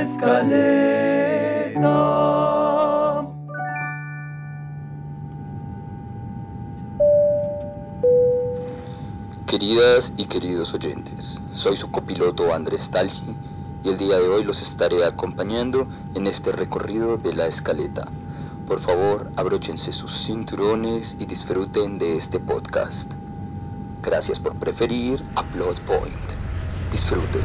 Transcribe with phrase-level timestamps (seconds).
[0.00, 1.88] escaleta.
[9.46, 13.34] Queridas y queridos oyentes, soy su copiloto Andrés Talgi
[13.82, 18.08] y el día de hoy los estaré acompañando en este recorrido de la escaleta.
[18.66, 23.14] Por favor, abróchense sus cinturones y disfruten de este podcast.
[24.02, 26.32] Gracias por preferir a Plot Point.
[26.90, 27.42] Disfruten.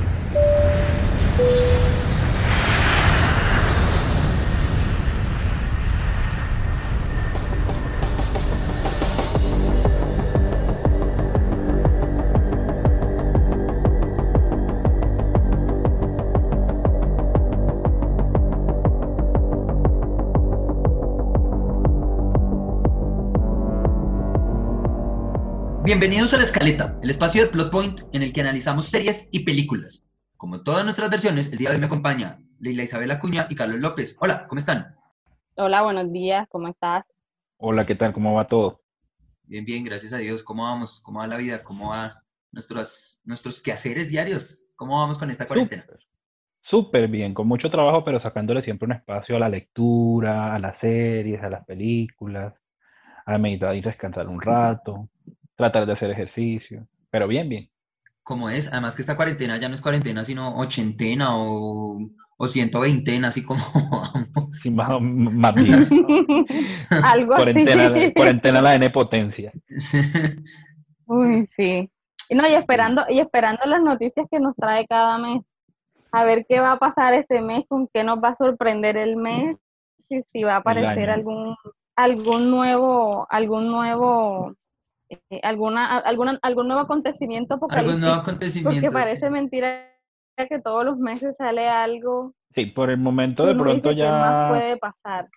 [25.94, 29.46] Bienvenidos a La Escaleta, el espacio de Plot Point en el que analizamos series y
[29.46, 30.10] películas.
[30.38, 33.80] Como todas nuestras versiones, el día de hoy me acompaña Leila Isabel Acuña y Carlos
[33.80, 34.18] López.
[34.20, 34.96] Hola, ¿cómo están?
[35.54, 37.04] Hola, buenos días, ¿cómo estás?
[37.58, 38.12] Hola, ¿qué tal?
[38.12, 38.82] ¿Cómo va todo?
[39.44, 40.42] Bien, bien, gracias a Dios.
[40.42, 41.00] ¿Cómo vamos?
[41.06, 41.64] ¿Cómo va la vida?
[41.64, 44.66] ¿Cómo va nuestros, nuestros quehaceres diarios?
[44.76, 45.86] ¿Cómo vamos con esta cuarentena?
[46.72, 50.76] Súper bien, con mucho trabajo, pero sacándole siempre un espacio a la lectura, a las
[50.80, 52.52] series, a las películas,
[53.28, 55.08] a meditar y descansar un rato
[55.64, 57.70] tratar de hacer ejercicio, pero bien, bien.
[58.24, 58.72] ¿Cómo es?
[58.72, 62.00] Además que esta cuarentena ya no es cuarentena, sino ochentena o,
[62.38, 63.62] o ciento veintena, así como
[64.36, 64.58] vamos.
[64.58, 65.88] Sí, más, más bien.
[67.04, 68.14] Algo cuarentena, así.
[68.14, 69.52] Cuarentena la N potencia.
[71.06, 71.90] Uy, sí.
[72.30, 75.42] Y no, y esperando, y esperando las noticias que nos trae cada mes.
[76.12, 79.18] A ver qué va a pasar este mes, con qué nos va a sorprender el
[79.18, 79.58] mes,
[80.10, 81.56] y si va a aparecer algún,
[81.96, 84.56] algún nuevo, algún nuevo
[85.30, 88.82] eh, alguna, alguna, algún nuevo acontecimiento apocalíptico, nuevo acontecimiento.
[88.82, 89.90] porque parece mentira
[90.38, 92.34] que todos los meses sale algo.
[92.56, 95.30] Sí, por el momento de pronto dice, ¿qué más ya, puede pasar?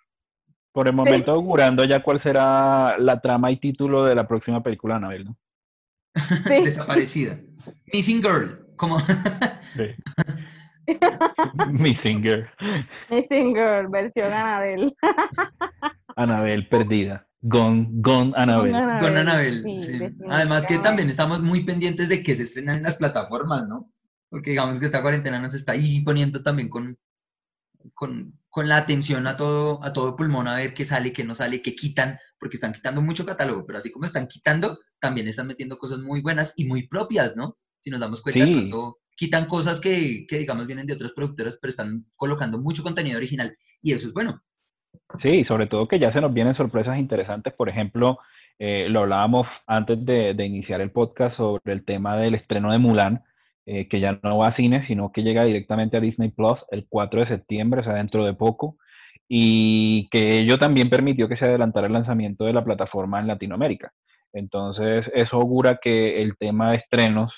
[0.77, 4.97] por el momento augurando ya cuál será la trama y título de la próxima película
[4.97, 5.35] Anabel, ¿no?
[6.45, 6.53] Sí.
[6.65, 7.39] Desaparecida.
[7.91, 8.75] Missing Girl.
[8.75, 8.99] Como...
[8.99, 9.87] Sí.
[11.71, 12.47] Missing Girl.
[13.09, 14.95] Missing Girl, versión Anabel.
[16.15, 17.26] Anabel perdida.
[17.41, 18.71] Gone, gone Anabel.
[18.99, 19.63] Con Anabel.
[19.63, 19.99] sí, sí.
[20.29, 23.91] Además que también estamos muy pendientes de que se estrenan en las plataformas, ¿no?
[24.29, 26.97] Porque digamos que esta cuarentena nos está ahí poniendo también con,
[27.93, 31.35] con, con la atención a todo, a todo pulmón a ver qué sale, qué no
[31.35, 35.47] sale, qué quitan, porque están quitando mucho catálogo, pero así como están quitando, también están
[35.47, 37.57] metiendo cosas muy buenas y muy propias, ¿no?
[37.81, 38.51] Si nos damos cuenta, Sí.
[38.51, 43.17] pronto quitan cosas que, que digamos vienen de otras productoras, pero están colocando mucho contenido
[43.17, 44.43] original y eso es bueno.
[45.23, 47.53] Sí, sobre todo que ya se nos vienen sorpresas interesantes.
[47.53, 48.19] Por ejemplo,
[48.59, 52.79] eh, lo hablábamos antes de, de iniciar el podcast sobre el tema del estreno de
[52.79, 53.23] Mulan,
[53.65, 56.87] eh, que ya no va a cine, sino que llega directamente a Disney Plus el
[56.87, 58.77] 4 de septiembre, o sea, dentro de poco,
[59.27, 63.91] y que ello también permitió que se adelantara el lanzamiento de la plataforma en Latinoamérica.
[64.33, 67.33] Entonces, eso augura que el tema de estrenos,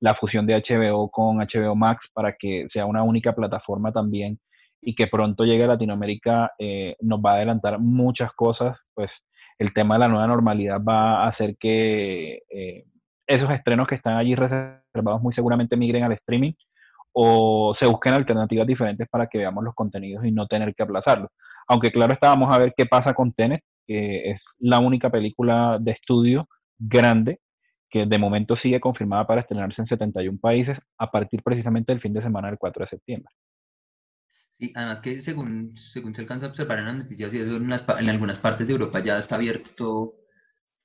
[0.00, 4.38] la fusión de HBO con HBO Max para que sea una única plataforma también
[4.82, 9.10] y que pronto llegue a Latinoamérica eh, nos va a adelantar muchas cosas, pues
[9.58, 12.84] el tema de la nueva normalidad va a hacer que eh,
[13.26, 16.52] esos estrenos que están allí reservados muy seguramente migren al streaming
[17.12, 21.30] o se busquen alternativas diferentes para que veamos los contenidos y no tener que aplazarlos.
[21.68, 25.78] Aunque claro está, vamos a ver qué pasa con Tenet, que es la única película
[25.80, 26.48] de estudio
[26.78, 27.38] grande
[27.90, 32.14] que de momento sigue confirmada para estrenarse en 71 países a partir precisamente del fin
[32.14, 33.32] de semana del 4 de septiembre.
[34.62, 38.08] Sí, además que según, según se alcanza a observar en las noticias y eso en,
[38.08, 40.14] algunas partes de Europa ya está abierto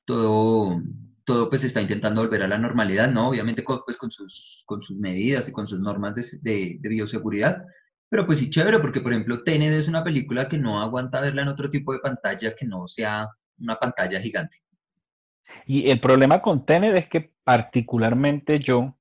[0.04, 0.82] todo,
[1.24, 3.30] todo, pues está intentando volver a la normalidad, ¿no?
[3.30, 6.90] Obviamente con, pues, con sus, con sus medidas y con sus normas de, de, de
[6.90, 7.64] bioseguridad,
[8.10, 11.44] pero pues sí chévere, porque por ejemplo Tenet es una película que no aguanta verla
[11.44, 13.28] en otro tipo de pantalla que no sea
[13.60, 14.58] una pantalla gigante.
[15.68, 18.97] Y el problema con Tenet es que particularmente yo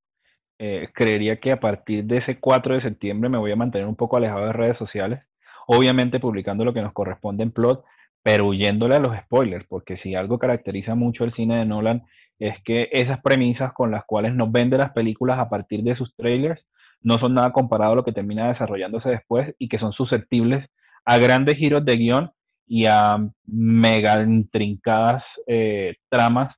[0.58, 3.96] eh, creería que a partir de ese 4 de septiembre me voy a mantener un
[3.96, 5.20] poco alejado de redes sociales,
[5.66, 7.84] obviamente publicando lo que nos corresponde en plot,
[8.22, 12.02] pero huyéndole a los spoilers, porque si algo caracteriza mucho el cine de Nolan
[12.38, 16.14] es que esas premisas con las cuales nos vende las películas a partir de sus
[16.16, 16.62] trailers
[17.02, 20.68] no son nada comparado a lo que termina desarrollándose después y que son susceptibles
[21.04, 22.30] a grandes giros de guion
[22.66, 23.16] y a
[23.46, 26.54] mega intrincadas eh, tramas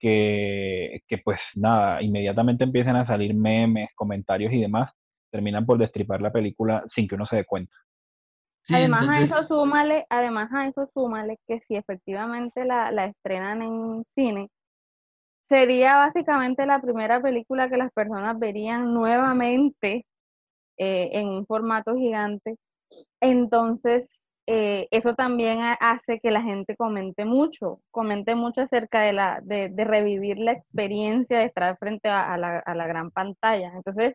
[0.00, 4.90] que, que, pues nada, inmediatamente empiezan a salir memes, comentarios y demás,
[5.30, 7.74] terminan por destripar la película sin que uno se dé cuenta.
[8.62, 13.06] Sí, además entonces, a eso súmale, además a eso súmale que si efectivamente la, la
[13.06, 14.48] estrenan en cine,
[15.48, 20.06] sería básicamente la primera película que las personas verían nuevamente
[20.78, 22.56] eh, en un formato gigante.
[23.20, 24.20] Entonces,
[24.52, 29.72] eh, eso también hace que la gente comente mucho, comente mucho acerca de, la, de,
[29.84, 33.72] revivir la experiencia de estar frente a, la, a la, gran pantalla.
[33.74, 34.14] Entonces,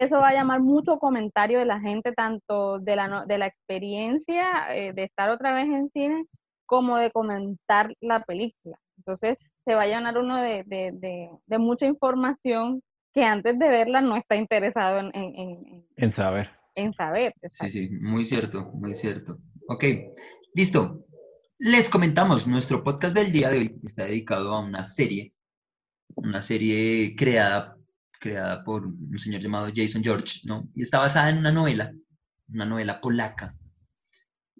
[0.00, 4.66] eso va a llamar mucho comentario de la gente, tanto de la, de la experiencia
[4.70, 6.24] de estar otra vez en cine,
[6.66, 8.78] como de comentar la película.
[8.98, 12.82] Entonces, se va a llenar uno de, de, de, mucha información
[13.14, 16.50] que antes de verla no está interesado en, en, en, saber.
[16.78, 17.34] En saber.
[17.50, 19.40] Sí, sí, muy cierto, muy cierto.
[19.66, 19.84] Ok,
[20.54, 21.04] listo.
[21.58, 25.34] Les comentamos, nuestro podcast del día de hoy está dedicado a una serie,
[26.14, 27.76] una serie creada,
[28.20, 30.68] creada por un señor llamado Jason George, ¿no?
[30.76, 31.92] Y está basada en una novela,
[32.48, 33.56] una novela polaca.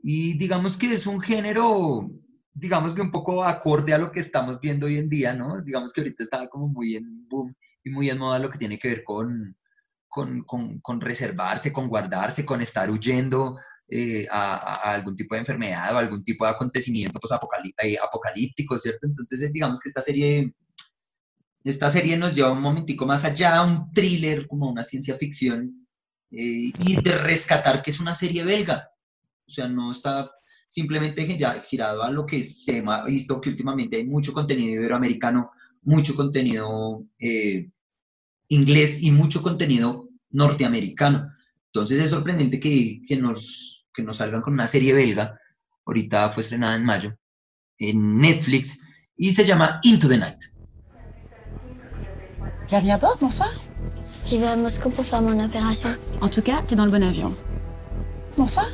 [0.03, 2.11] Y digamos que es un género
[2.53, 5.63] digamos que un poco acorde a lo que estamos viendo hoy en día, ¿no?
[5.63, 7.55] Digamos que ahorita está como muy en boom
[7.85, 9.57] y muy en moda lo que tiene que ver con,
[10.09, 13.59] con, con, reservarse, con guardarse, con estar huyendo
[13.89, 17.33] eh, a, algún tipo de enfermedad o algún tipo de acontecimiento pues,
[17.83, 19.07] eh, apocalíptico, ¿cierto?
[19.07, 20.55] Entonces, eh, digamos que esta serie,
[21.65, 25.87] esta serie nos lleva un momentico más allá, un thriller, como una ciencia ficción,
[26.31, 28.91] y de rescatar que es una serie belga.
[29.47, 30.31] O sea, no está
[30.69, 31.27] simplemente
[31.67, 35.51] girado a lo que se ha visto que últimamente hay mucho contenido iberoamericano,
[35.83, 37.71] mucho contenido eh,
[38.49, 41.31] inglés y mucho contenido norteamericano.
[41.67, 45.39] Entonces es sorprendente que, que, nos, que nos salgan con una serie belga,
[45.87, 47.17] ahorita fue estrenada en mayo,
[47.79, 48.81] en Netflix,
[49.17, 50.39] y se llama Into the Night.
[52.69, 53.51] Bienvenue à bord, bonsoir.
[54.27, 55.89] Je vais à Moscou pour faire mon opération.
[56.21, 57.35] En tout cas, t'es dans le bon avion.
[58.37, 58.67] Bonsoir.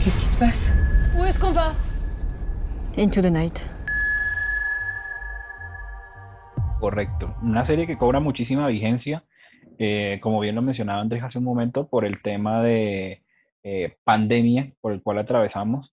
[0.00, 0.70] Qu'est-ce qui se passe
[1.16, 1.74] Où est-ce qu'on va
[2.96, 3.60] Into the Night.
[6.80, 7.34] Correcto.
[7.42, 9.24] Una serie que cobra muchísima vigencia,
[9.78, 13.22] eh, como bien lo mencionaba Andrés hace un momento, por el tema de
[13.62, 15.92] eh, pandemia por el cual atravesamos.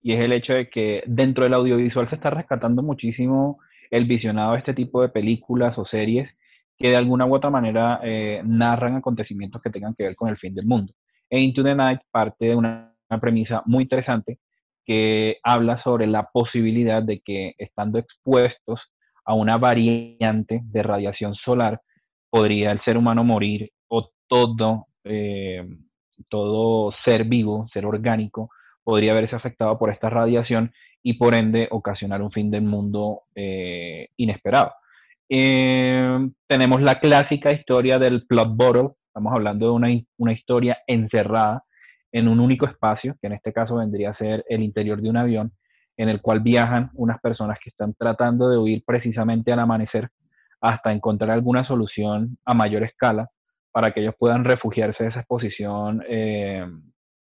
[0.00, 3.58] Y es el hecho de que dentro del audiovisual se está rescatando muchísimo
[3.90, 6.30] el visionado de este tipo de películas o series
[6.78, 10.38] que de alguna u otra manera eh, narran acontecimientos que tengan que ver con el
[10.38, 10.94] fin del mundo.
[11.28, 14.38] E Into the Night parte de una, premisa muy interesante
[14.88, 18.80] que habla sobre la posibilidad de que estando expuestos
[19.26, 21.82] a una variante de radiación solar,
[22.30, 25.62] podría el ser humano morir o todo, eh,
[26.30, 28.48] todo ser vivo, ser orgánico,
[28.82, 34.08] podría verse afectado por esta radiación y por ende ocasionar un fin del mundo eh,
[34.16, 34.72] inesperado.
[35.28, 41.64] Eh, tenemos la clásica historia del plot bottle, estamos hablando de una, una, historia encerrada
[42.12, 45.16] en un único espacio, que en este caso vendría a ser el interior de un
[45.16, 45.52] avión,
[45.96, 50.08] en el cual viajan unas personas que están tratando de huir precisamente al amanecer
[50.60, 53.28] hasta encontrar alguna solución a mayor escala
[53.72, 56.66] para que ellos puedan refugiarse de esa exposición eh,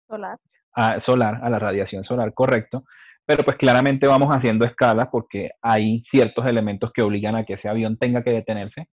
[0.08, 0.38] solar.
[0.76, 2.84] A, solar, a la radiación solar, correcto,
[3.26, 7.68] pero pues claramente vamos haciendo escalas porque hay ciertos elementos que obligan a que ese
[7.68, 8.88] avión tenga que detenerse.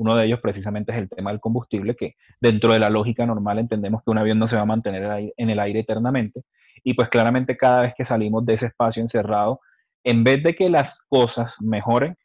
[0.00, 3.58] Uno de ellos precisamente es el tema del combustible, que dentro de la lógica normal
[3.58, 6.44] entendemos que un avión no se va a mantener en el aire eternamente.
[6.82, 9.60] Y pues claramente cada vez que salimos de ese espacio encerrado,
[10.02, 12.16] en vez de que las cosas mejoren,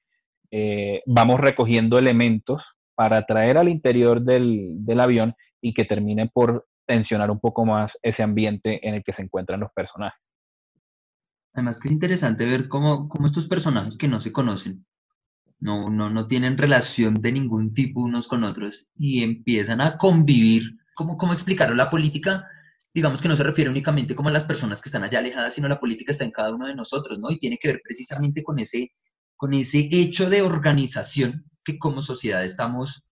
[0.51, 2.61] eh, vamos recogiendo elementos
[2.95, 8.23] para traer al interior del, avión y que termine por tensionar un poco más ese
[8.23, 10.17] ambiente en el que se encuentran los personajes.
[11.53, 14.85] Además que es interesante ver cómo estos personajes que no se conocen,
[15.59, 20.77] no, no, no tienen relación de ningún tipo unos con otros y empiezan a convivir.
[20.95, 21.75] ¿Cómo, cómo explicarlo?
[21.75, 22.47] La política,
[22.93, 25.67] digamos que no se refiere únicamente como a las personas que están allá alejadas, sino
[25.67, 27.29] la política está en cada uno de nosotros, ¿no?
[27.31, 28.91] Y tiene que ver precisamente con ese,
[29.35, 33.05] con ese hecho de organización que como sociedad estamos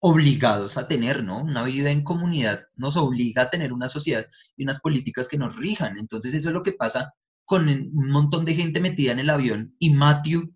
[0.00, 1.40] obligados a tener, ¿no?
[1.42, 4.26] Una vida en comunidad nos obliga a tener una sociedad
[4.56, 5.98] y unas políticas que nos rijan.
[5.98, 7.14] Entonces eso es lo que pasa
[7.44, 10.54] con un montón de gente metida en el avión y Matthew,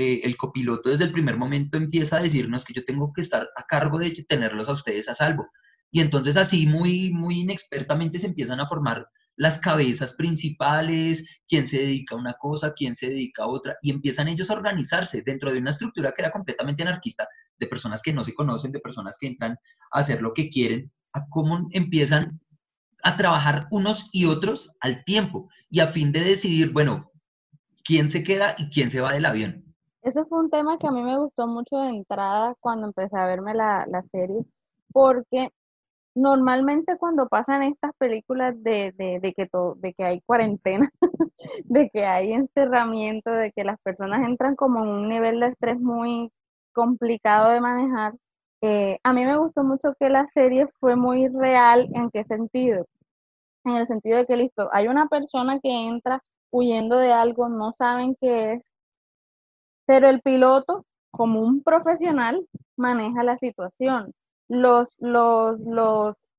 [0.00, 3.48] eh, el copiloto, desde el primer momento empieza a decirnos que yo tengo que estar
[3.56, 5.48] a cargo de tenerlos a ustedes a salvo.
[5.90, 11.78] Y entonces así muy, muy inexpertamente se empiezan a formar las cabezas principales, quién se
[11.78, 15.52] dedica a una cosa, quién se dedica a otra, y empiezan ellos a organizarse dentro
[15.52, 17.26] de una estructura que era completamente anarquista,
[17.58, 19.56] de personas que no se conocen, de personas que entran
[19.90, 22.40] a hacer lo que quieren, a cómo empiezan
[23.02, 27.10] a trabajar unos y otros al tiempo y a fin de decidir, bueno,
[27.82, 29.67] quién se queda y quién se va del avión.
[30.02, 33.26] Eso fue un tema que a mí me gustó mucho de entrada cuando empecé a
[33.26, 34.44] verme la, serie,
[34.92, 35.50] porque
[36.14, 40.88] normalmente cuando pasan estas películas de, de, que, de que hay cuarentena,
[41.64, 45.78] de que hay encerramiento, de que las personas entran como en un nivel de estrés
[45.80, 46.32] muy
[46.72, 48.14] complicado de manejar,
[48.60, 51.88] eh, a mí me gustó mucho que la serie fue muy real.
[51.94, 52.86] ¿En qué sentido?
[53.64, 57.72] En el sentido de que, listo, hay una persona que entra huyendo de algo, no
[57.72, 58.72] saben qué es,
[59.88, 64.12] pero el piloto, como un profesional, maneja la situación.
[64.46, 66.30] Los, los, los,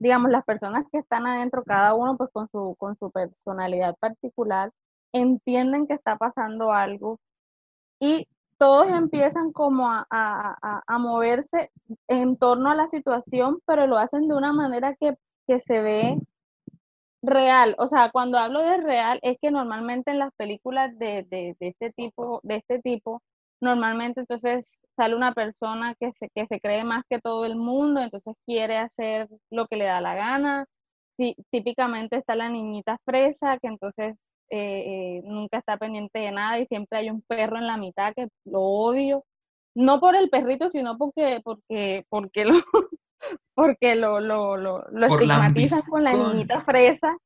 [0.00, 4.72] digamos, las personas que están adentro, cada uno pues con su, con su personalidad particular,
[5.12, 7.20] entienden que está pasando algo
[8.00, 8.26] y
[8.58, 11.70] todos empiezan como a, moverse
[12.08, 15.16] en torno a la situación, pero lo hacen de una manera que,
[15.60, 16.18] se ve
[17.22, 17.74] real.
[17.78, 21.26] O sea, cuando hablo de real, es que normalmente en las películas de,
[21.60, 23.22] este tipo, de este tipo,
[23.60, 28.00] normalmente entonces sale una persona que se, que se cree más que todo el mundo,
[28.02, 30.66] entonces quiere hacer lo que le da la gana.
[31.18, 34.16] Sí, típicamente está la niñita fresa, que entonces
[34.50, 38.14] eh, eh, nunca está pendiente de nada y siempre hay un perro en la mitad
[38.14, 39.24] que lo odio.
[39.74, 42.54] No por el perrito, sino porque, porque, porque lo,
[43.54, 47.16] porque lo, lo, lo, estigmatizan con la niñita fresa.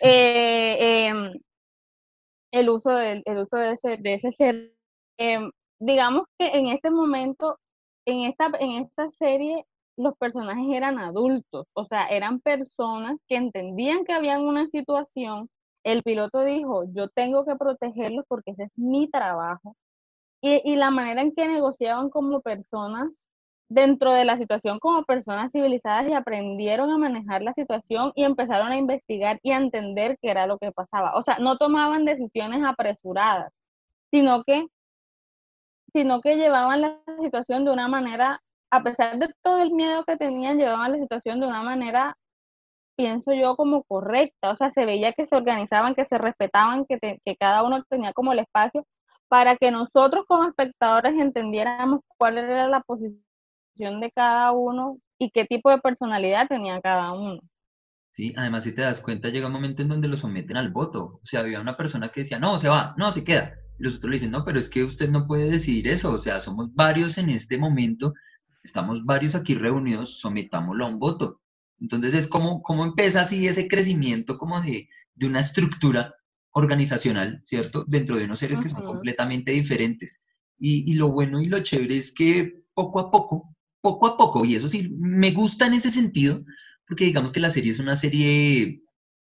[0.00, 1.32] Eh, em,
[2.52, 4.74] el uso de, el uso de ese, de ese ser.
[5.18, 7.58] Em, digamos que en este momento,
[8.06, 9.66] en esta, en esta serie,
[9.96, 15.50] los personajes eran adultos, o sea, eran personas que entendían que había una situación
[15.84, 19.76] el piloto dijo, yo tengo que protegerlos porque ese es mi trabajo.
[20.44, 23.08] Y, la manera en que negociaban como personas
[23.72, 28.72] dentro de la situación como personas civilizadas y aprendieron a manejar la situación y empezaron
[28.72, 31.14] a investigar y a entender qué era lo que pasaba.
[31.14, 33.52] O sea, no tomaban decisiones apresuradas,
[34.12, 34.66] sino que,
[35.94, 40.16] sino que llevaban la situación de una manera, a pesar de todo el miedo que
[40.16, 42.16] tenían, llevaban la situación de una manera
[42.96, 44.50] pienso yo, como correcta.
[44.52, 48.12] O sea, se veía que se organizaban, que se respetaban, que, que cada uno tenía
[48.12, 48.86] como el espacio
[49.28, 53.24] para que nosotros como espectadores entendiéramos cuál era la posición
[53.74, 57.40] de cada uno y qué tipo de personalidad tenía cada uno.
[58.10, 61.20] Sí, además si te das cuenta llega un momento en donde lo someten al voto.
[61.22, 63.54] O sea, había una persona que decía, no, se va, no, se queda.
[63.78, 66.12] Y los otros le dicen, no, pero es que usted no puede decidir eso.
[66.12, 68.12] O sea, somos varios en este momento,
[68.62, 71.40] estamos varios aquí reunidos, sometámoslo a un voto.
[71.80, 76.14] Entonces es como, como empieza así ese crecimiento como de, de una estructura
[76.52, 77.84] organizacional, ¿cierto?
[77.88, 80.20] Dentro de unos seres que son completamente diferentes.
[80.58, 83.51] Y, y, lo bueno y lo chévere es que poco a poco,
[83.82, 86.42] poco a poco, y eso sí, me gusta en ese sentido,
[86.88, 88.80] porque digamos que la serie es una serie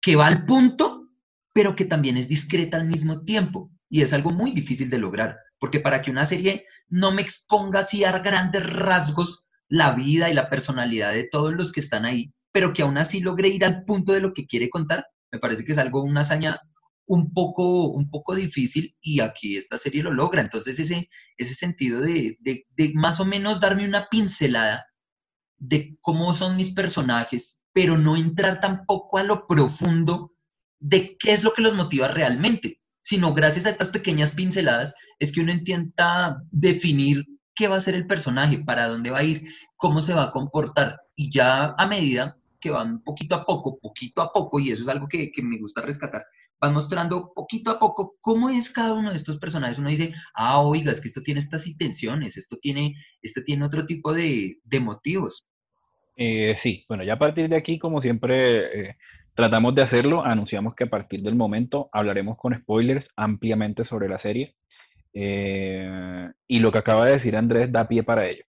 [0.01, 1.09] que va al punto,
[1.53, 3.71] pero que también es discreta al mismo tiempo.
[3.89, 7.81] Y es algo muy difícil de lograr, porque para que una serie no me exponga
[7.81, 12.33] así a grandes rasgos la vida y la personalidad de todos los que están ahí,
[12.53, 15.65] pero que aún así logre ir al punto de lo que quiere contar, me parece
[15.65, 16.61] que es algo, una hazaña
[17.07, 20.43] un poco, un poco difícil y aquí esta serie lo logra.
[20.43, 24.87] Entonces ese, ese sentido de, de, de más o menos darme una pincelada
[25.59, 30.33] de cómo son mis personajes, pero no entrar tampoco a lo profundo
[30.81, 35.33] de qué es lo que los motiva realmente, sino gracias a estas pequeñas pinceladas es
[35.33, 39.47] que uno intenta definir qué va a ser el personaje, para dónde va a ir,
[39.77, 41.01] cómo se va a comportar.
[41.15, 44.89] Y ya a medida que van poquito a poco, poquito a poco, y eso es
[44.89, 46.25] algo que, me gusta rescatar,
[46.65, 49.79] van mostrando poquito a poco cómo es cada uno de estos personajes.
[49.79, 53.85] Uno dice, ah, oiga, es que esto tiene estas intenciones, esto tiene, esto tiene otro
[53.85, 55.47] tipo de, motivos.
[56.17, 58.97] Eh, sí, bueno, ya a partir de aquí, como siempre eh,
[59.35, 64.21] tratamos de hacerlo, anunciamos que a partir del momento hablaremos con spoilers ampliamente sobre la
[64.21, 64.55] serie.
[65.13, 68.45] Eh, y lo que acaba de decir Andrés da pie para ello.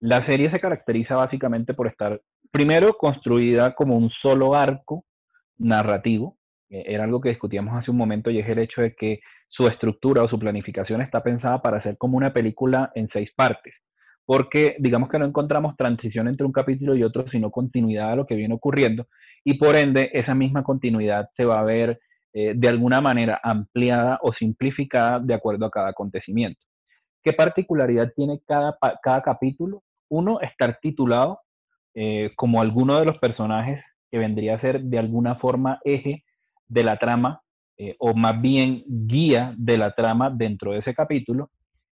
[0.00, 5.04] La serie se caracteriza básicamente por estar, primero, construida como un solo arco
[5.56, 6.36] narrativo.
[6.70, 9.64] Eh, era algo que discutíamos hace un momento y es el hecho de que su
[9.64, 13.74] estructura o su planificación está pensada para ser como una película en seis partes.
[14.24, 18.26] Porque digamos que no encontramos transición entre un capítulo y otro, sino continuidad a lo
[18.26, 19.08] que viene ocurriendo.
[19.44, 22.00] Y por ende, esa misma continuidad se va a ver
[22.32, 26.60] eh, de alguna manera ampliada o simplificada de acuerdo a cada acontecimiento.
[27.24, 29.82] ¿Qué particularidad tiene cada, cada capítulo?
[30.08, 31.40] Uno, estar titulado
[31.94, 36.24] eh, como alguno de los personajes que vendría a ser de alguna forma eje
[36.70, 37.42] de la trama
[37.76, 41.50] eh, o más bien guía de la trama dentro de ese capítulo.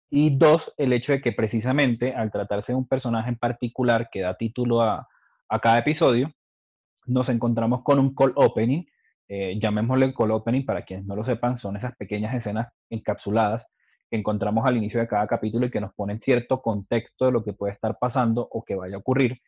[0.10, 4.22] Y dos, el hecho de que precisamente al tratarse de un personaje en particular que
[4.22, 5.08] da título a,
[5.50, 6.32] a cada episodio,
[7.06, 8.86] nos encontramos con un call opening
[9.30, 13.66] eh, llamémosle call opening, para quienes no lo sepan, son esas pequeñas escenas encapsuladas
[14.10, 17.44] que encontramos al inicio de cada capítulo y que nos ponen cierto contexto de lo
[17.44, 19.42] que puede estar pasando o que vaya a ocurrir.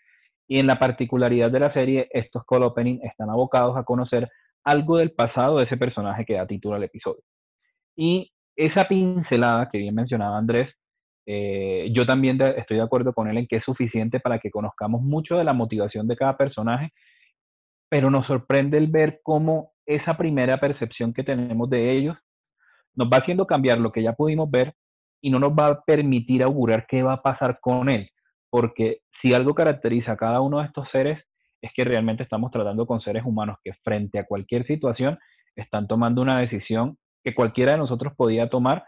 [0.49, 4.29] Y en la particularidad de la serie, estos call opening están abocados a conocer
[4.69, 7.23] algo del pasado de ese personaje que da título al episodio.
[7.95, 10.69] Y esa pincelada que bien mencionaba Andrés,
[11.25, 15.01] eh, yo también estoy de acuerdo con él en que es suficiente para que conozcamos
[15.01, 16.91] mucho de la motivación de cada personaje,
[17.89, 22.17] pero nos sorprende el ver cómo esa primera percepción que tenemos de ellos
[22.95, 24.75] nos va haciendo cambiar lo que ya pudimos ver
[25.21, 28.09] y no nos va a permitir augurar qué va a pasar con él,
[28.49, 31.19] porque si algo caracteriza a cada uno de estos seres
[31.61, 35.17] es que realmente estamos tratando con seres humanos que frente a cualquier situación
[35.55, 38.85] están tomando una decisión que cualquiera de nosotros podía tomar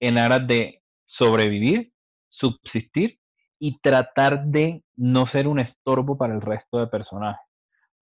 [0.00, 1.92] en aras de sobrevivir,
[2.30, 3.18] subsistir
[3.58, 7.44] y tratar de no ser un estorbo para el resto de personajes.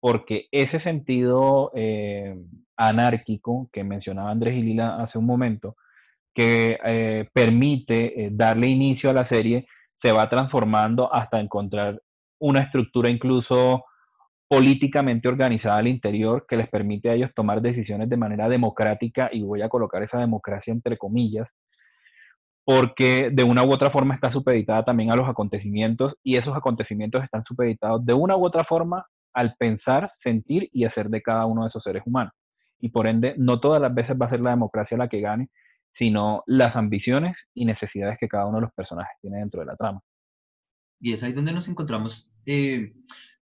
[0.00, 2.34] Porque ese sentido eh,
[2.76, 5.76] anárquico que mencionaba Andrés y Lila hace un momento,
[6.34, 9.66] que eh, permite eh, darle inicio a la serie,
[10.02, 12.00] se va transformando hasta encontrar
[12.40, 13.84] una estructura incluso
[14.52, 19.40] políticamente organizada al interior que les permite a ellos tomar decisiones de manera democrática y
[19.40, 21.48] voy a colocar esa democracia entre comillas,
[22.62, 27.24] porque de una u otra forma está supeditada también a los acontecimientos y esos acontecimientos
[27.24, 31.62] están supeditados de una u otra forma al pensar, sentir y hacer de cada uno
[31.62, 32.34] de esos seres humanos.
[32.78, 35.48] Y por ende, no todas las veces va a ser la democracia la que gane,
[35.98, 39.76] sino las ambiciones y necesidades que cada uno de los personajes tiene dentro de la
[39.76, 40.02] trama.
[41.00, 42.92] Y es ahí donde nos encontramos eh,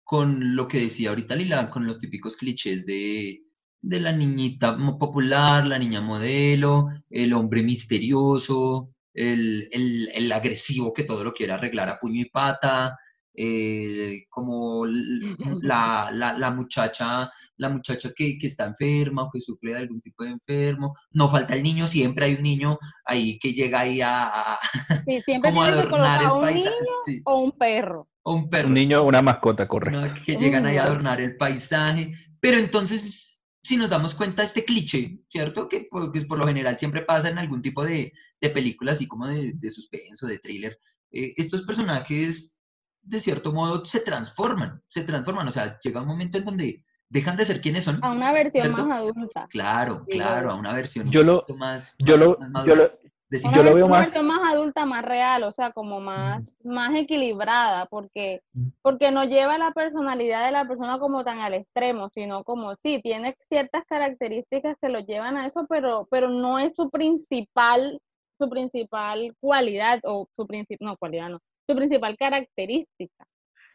[0.09, 3.43] con lo que decía ahorita Lila, con los típicos clichés de,
[3.79, 11.03] de la niñita popular, la niña modelo, el hombre misterioso, el, el, el, agresivo que
[11.03, 12.97] todo lo quiere arreglar a puño y pata,
[13.35, 14.87] eh, como
[15.61, 20.01] la, la, la, muchacha, la muchacha que, que, está enferma o que sufre de algún
[20.01, 20.91] tipo de enfermo.
[21.11, 24.57] No falta el niño, siempre hay un niño ahí que llega ahí a,
[25.05, 26.75] sí, siempre como adornar el paisaje.
[27.05, 27.21] Sí.
[27.25, 28.09] O un perro.
[28.29, 28.67] O un perro.
[28.67, 30.00] Un niño, una mascota, correcto.
[30.00, 32.13] No, que llegan ahí a adornar el paisaje.
[32.39, 35.67] Pero entonces, si nos damos cuenta, este cliché, ¿cierto?
[35.67, 39.27] Que pues, por lo general siempre pasa en algún tipo de, de película, así como
[39.27, 40.79] de, de suspenso, de thriller.
[41.12, 42.55] Eh, estos personajes
[43.01, 47.36] de cierto modo se transforman, se transforman, o sea, llega un momento en donde dejan
[47.36, 47.99] de ser quienes son.
[48.03, 49.47] A una versión más adulta.
[49.49, 52.98] Claro, claro, a una versión yo lo, más, yo lo, más yo lo,
[53.31, 54.09] yo lo veo más...
[54.09, 58.41] Una más adulta, más real, o sea, como más, más equilibrada, porque,
[58.81, 63.01] porque no lleva la personalidad de la persona como tan al extremo, sino como, sí,
[63.01, 67.99] tiene ciertas características que lo llevan a eso, pero, pero no es su principal,
[68.37, 73.25] su principal cualidad, o su principal, no, cualidad no, su principal característica.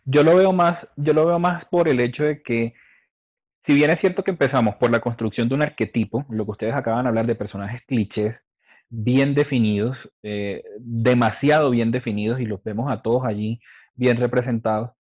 [0.04, 2.74] Yo lo veo más, yo lo veo más por el hecho de que,
[3.66, 6.74] si bien es cierto que empezamos por la construcción de un arquetipo, lo que ustedes
[6.74, 8.34] acaban de hablar de personajes clichés,
[8.96, 13.60] bien definidos, eh, demasiado bien definidos, y los vemos a todos allí
[13.94, 14.90] bien representados,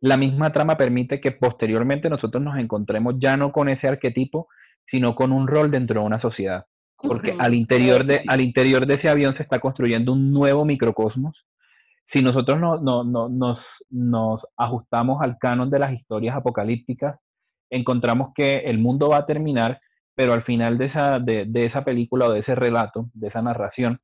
[0.00, 4.48] la misma trama permite que posteriormente nosotros nos encontremos ya no con ese arquetipo,
[4.86, 6.64] sino con un rol dentro de una sociedad.
[6.96, 11.36] Porque al, interior de, al interior de ese avión se está construyendo un nuevo microcosmos.
[12.12, 13.58] Si nosotros no, no, no, nos,
[13.90, 17.18] nos ajustamos al canon de las historias apocalípticas,
[17.70, 19.80] encontramos que el mundo va a terminar,
[20.18, 24.00] pero al final de esa, de, esa película o de ese relato, de esa narración,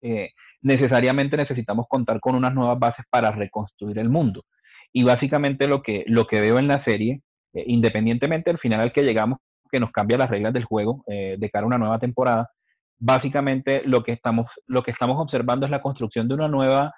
[0.00, 0.30] eh,
[0.62, 4.46] necesariamente necesitamos contar con unas nuevas bases para reconstruir el mundo.
[4.90, 7.20] Y básicamente lo que, lo que veo en la serie,
[7.52, 11.36] eh, independientemente del final al que llegamos, que nos cambia las reglas del juego eh,
[11.38, 12.50] de cara a una nueva temporada,
[12.98, 16.94] básicamente lo que, estamos, lo que estamos observando es la construcción de una nueva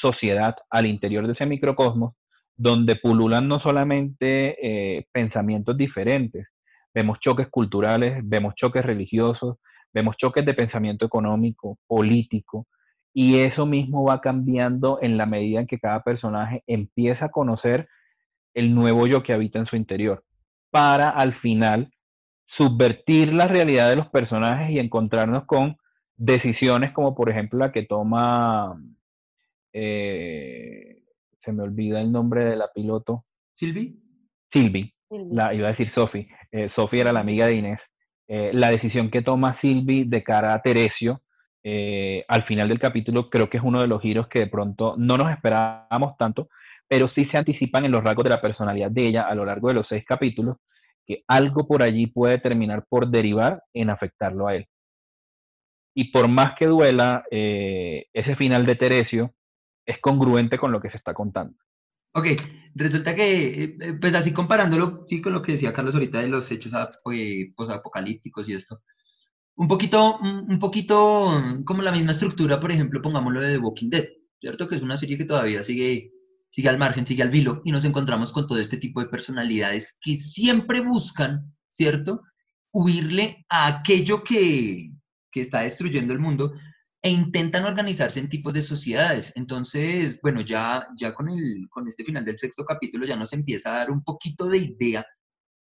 [0.00, 2.14] sociedad al interior de ese microcosmos,
[2.56, 6.48] donde pululan no solamente pensamientos diferentes,
[6.94, 9.56] vemos choques culturales, vemos choques religiosos,
[9.92, 12.66] vemos choques de pensamiento económico, político,
[13.14, 17.88] y eso mismo va cambiando en la medida en que cada personaje empieza a conocer
[18.54, 20.24] el nuevo yo que habita en su interior,
[20.70, 21.90] para al final
[22.56, 25.76] subvertir la realidad de los personajes y encontrarnos con
[26.16, 28.78] decisiones como por ejemplo la que toma
[29.72, 31.02] eh,
[31.44, 33.24] se me olvida el nombre de la piloto.
[33.54, 34.00] ¿Silvi?
[34.52, 34.94] Silvi.
[35.30, 36.26] La, iba a decir Sofi.
[36.50, 37.80] Eh, era la amiga de Inés.
[38.28, 41.22] Eh, la decisión que toma Silvi de cara a Teresio
[41.64, 45.16] al final del capítulo creo que es uno de los giros que de pronto no
[45.16, 46.48] nos esperábamos tanto,
[46.88, 49.68] pero sí se anticipan en los rasgos de la personalidad de ella a lo largo
[49.68, 50.56] de los seis capítulos,
[51.06, 54.66] que algo por allí puede terminar por derivar en afectarlo a él.
[55.94, 59.32] Y por más que duela ese final de Teresio,
[59.86, 61.54] es congruente con lo que se está contando.
[62.14, 62.26] Ok,
[62.74, 66.28] resulta que, eh, eh, pues así comparándolo, sí, con lo que decía Carlos ahorita de
[66.28, 66.72] los hechos
[67.12, 68.82] eh, posapocalípticos y esto,
[69.56, 74.06] un poquito, un poquito como la misma estructura, por ejemplo, pongámoslo de The Walking Dead,
[74.40, 74.68] ¿cierto?
[74.68, 76.12] Que es una serie que todavía sigue,
[76.50, 79.98] sigue al margen, sigue al vilo, y nos encontramos con todo este tipo de personalidades
[80.00, 82.22] que siempre buscan, ¿cierto?
[82.72, 84.92] Huirle a aquello que,
[85.30, 86.52] que está destruyendo el mundo
[87.02, 89.32] e intentan organizarse en tipos de sociedades.
[89.34, 93.74] Entonces, bueno, ya, ya con, el, con este final del sexto capítulo ya nos empieza
[93.74, 95.04] a dar un poquito de idea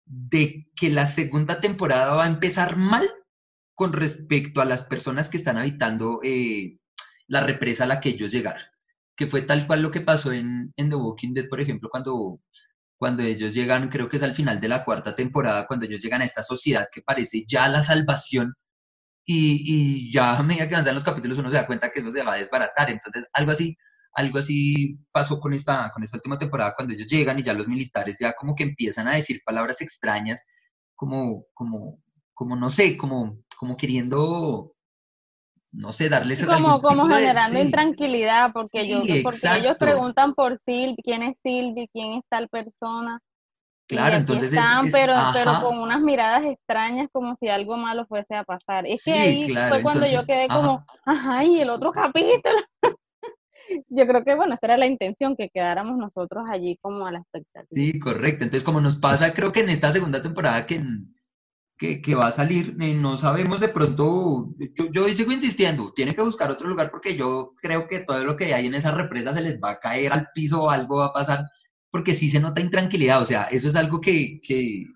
[0.04, 3.08] de que la segunda temporada va a empezar mal
[3.76, 6.78] con respecto a las personas que están habitando eh,
[7.28, 8.62] la represa a la que ellos llegaron,
[9.16, 12.40] que fue tal cual lo que pasó en, en The Walking Dead, por ejemplo, cuando,
[12.98, 16.22] cuando ellos llegan, creo que es al final de la cuarta temporada, cuando ellos llegan
[16.22, 18.54] a esta sociedad que parece ya la salvación,
[19.24, 22.22] y, ya a medida que avanzan los capítulos uno se da cuenta que eso se
[22.22, 22.90] va a desbaratar.
[22.90, 23.76] Entonces, algo así,
[24.14, 27.68] algo así pasó con esta, con esta última temporada cuando ellos llegan y ya los
[27.68, 30.44] militares ya como que empiezan a decir palabras extrañas,
[30.96, 32.02] como, como,
[32.34, 34.74] como no sé, como, como queriendo,
[35.72, 41.22] no sé, darles como, como generando intranquilidad porque, ellos, porque ellos preguntan por Silvi, quién
[41.22, 43.20] es Silvi, quién es tal persona.
[43.90, 48.44] Claro, entonces están, pero, pero con unas miradas extrañas como si algo malo fuese a
[48.44, 48.86] pasar.
[48.86, 52.56] Es que ahí fue cuando yo quedé como, ajá, y el otro capítulo.
[53.88, 57.18] yo creo que, bueno, esa era la intención, que quedáramos nosotros allí como a la
[57.18, 57.66] expectativa.
[57.74, 58.44] Sí, correcto.
[58.44, 60.80] Entonces, como nos pasa, creo que en esta segunda temporada que,
[61.76, 66.14] que, que va a salir, eh, no sabemos de pronto, yo, yo sigo insistiendo, tienen
[66.14, 69.32] que buscar otro lugar porque yo creo que todo lo que hay en esa represa
[69.32, 71.44] se les va a caer al piso o algo va a pasar
[71.90, 74.86] porque sí se nota intranquilidad, o sea, eso es algo que, que,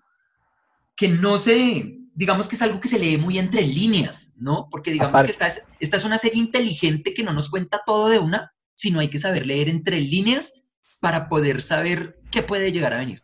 [0.95, 4.67] que no se, digamos que es algo que se lee muy entre líneas, ¿no?
[4.71, 8.09] Porque digamos que esta es, esta es una serie inteligente que no nos cuenta todo
[8.09, 10.63] de una, sino hay que saber leer entre líneas
[10.99, 13.21] para poder saber qué puede llegar a venir.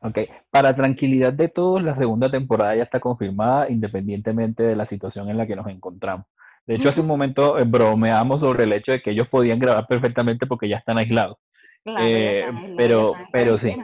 [0.00, 0.18] Ok,
[0.50, 5.38] para tranquilidad de todos, la segunda temporada ya está confirmada independientemente de la situación en
[5.38, 6.26] la que nos encontramos.
[6.66, 9.86] De hecho, hace un momento eh, bromeamos sobre el hecho de que ellos podían grabar
[9.86, 11.38] perfectamente porque ya están aislados.
[11.84, 13.76] Eh, pero, pero sí,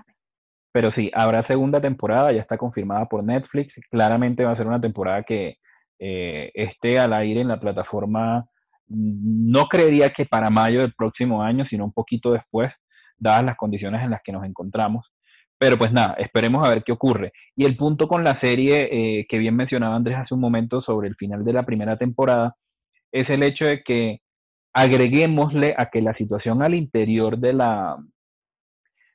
[0.72, 3.74] pero sí, habrá segunda temporada, ya está confirmada por Netflix.
[3.90, 5.58] Claramente va a ser una temporada que
[5.98, 8.46] eh, esté al aire en la plataforma.
[8.88, 12.72] No creería que para mayo del próximo año, sino un poquito después,
[13.18, 15.06] dadas las condiciones en las que nos encontramos.
[15.58, 17.32] Pero pues nada, esperemos a ver qué ocurre.
[17.54, 21.08] Y el punto con la serie eh, que bien mencionaba Andrés hace un momento sobre
[21.08, 22.56] el final de la primera temporada
[23.12, 24.20] es el hecho de que
[24.72, 27.96] agreguémosle a que la situación al interior de la,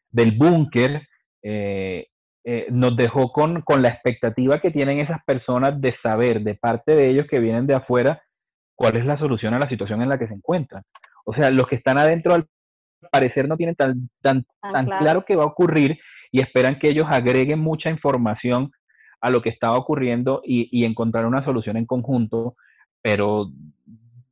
[0.10, 1.08] del búnker
[1.42, 2.08] eh,
[2.44, 6.96] eh, nos dejó con, con, la expectativa que tienen esas personas de saber de parte
[6.96, 8.22] de ellos que vienen de afuera
[8.76, 10.84] cuál es la solución a la situación en la que se encuentran.
[11.26, 12.48] O sea, los que están adentro al
[13.12, 15.04] parecer no tienen tan, tan, tan claro.
[15.04, 15.98] claro qué va a ocurrir
[16.32, 18.72] y esperan que ellos agreguen mucha información
[19.22, 22.56] a lo que estaba ocurriendo y, y encontrar una solución en conjunto,
[23.02, 23.50] pero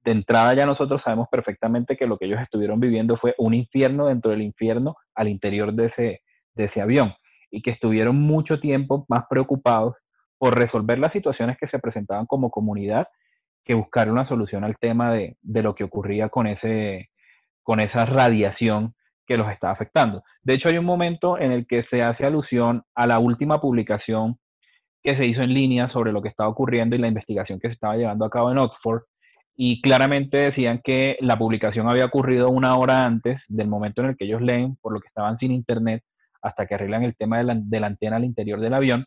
[0.04, 4.08] de entrada ya nosotros sabemos perfectamente que lo que ellos estuvieron viviendo fue un infierno
[4.08, 6.22] dentro del infierno al interior de ese,
[6.56, 7.14] de ese avión
[7.50, 9.96] y que estuvieron mucho tiempo más preocupados
[10.38, 13.08] por resolver las situaciones que se presentaban como comunidad
[13.64, 17.10] que buscar una solución al tema de, de lo que ocurría con, ese,
[17.62, 18.94] con esa radiación
[19.26, 20.24] que los estaba afectando.
[20.42, 24.38] De hecho, hay un momento en el que se hace alusión a la última publicación
[25.02, 27.74] que se hizo en línea sobre lo que estaba ocurriendo y la investigación que se
[27.74, 29.04] estaba llevando a cabo en Oxford,
[29.56, 34.18] y claramente decían que la publicación había ocurrido una hora antes del momento en el
[34.18, 36.04] que ellos leen, por lo que estaban sin internet,
[36.42, 39.06] hasta que arreglan el tema de la, antena al interior del avión.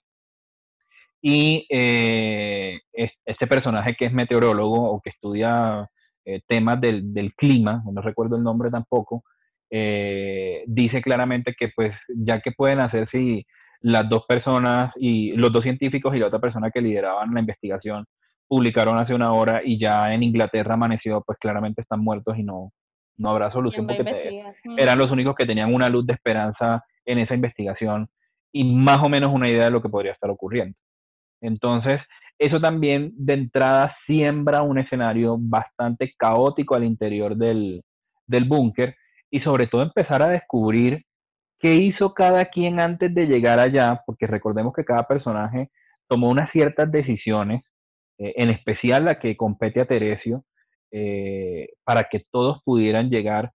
[1.21, 5.89] Y eh, este personaje que es meteorólogo o que estudia
[6.25, 9.25] eh, temas del, del, clima, no recuerdo el nombre tampoco,
[9.71, 13.45] eh, dice claramente que pues ya que pueden hacer si
[13.81, 18.07] las dos personas y los dos científicos y la otra persona que lideraban la investigación
[18.49, 22.73] publicaron hace una hora y ya en Inglaterra amaneció, pues claramente están muertos y no,
[23.17, 24.45] no habrá solución porque
[24.77, 28.09] eran los únicos que tenían una luz de esperanza en esa investigación
[28.53, 30.77] y más o menos una idea de lo que podría estar ocurriendo.
[31.41, 32.01] Entonces,
[32.39, 37.83] eso también de entrada siembra un escenario bastante caótico al interior del,
[38.27, 38.97] del búnker
[39.31, 41.05] y sobre todo empezar a descubrir
[41.59, 45.71] qué hizo cada quien antes de llegar allá, porque recordemos que cada personaje
[46.09, 47.63] tomó unas ciertas decisiones
[48.19, 50.45] eh, en especial la que compete a Teresio,
[50.93, 53.53] eh, para que todos pudieran llegar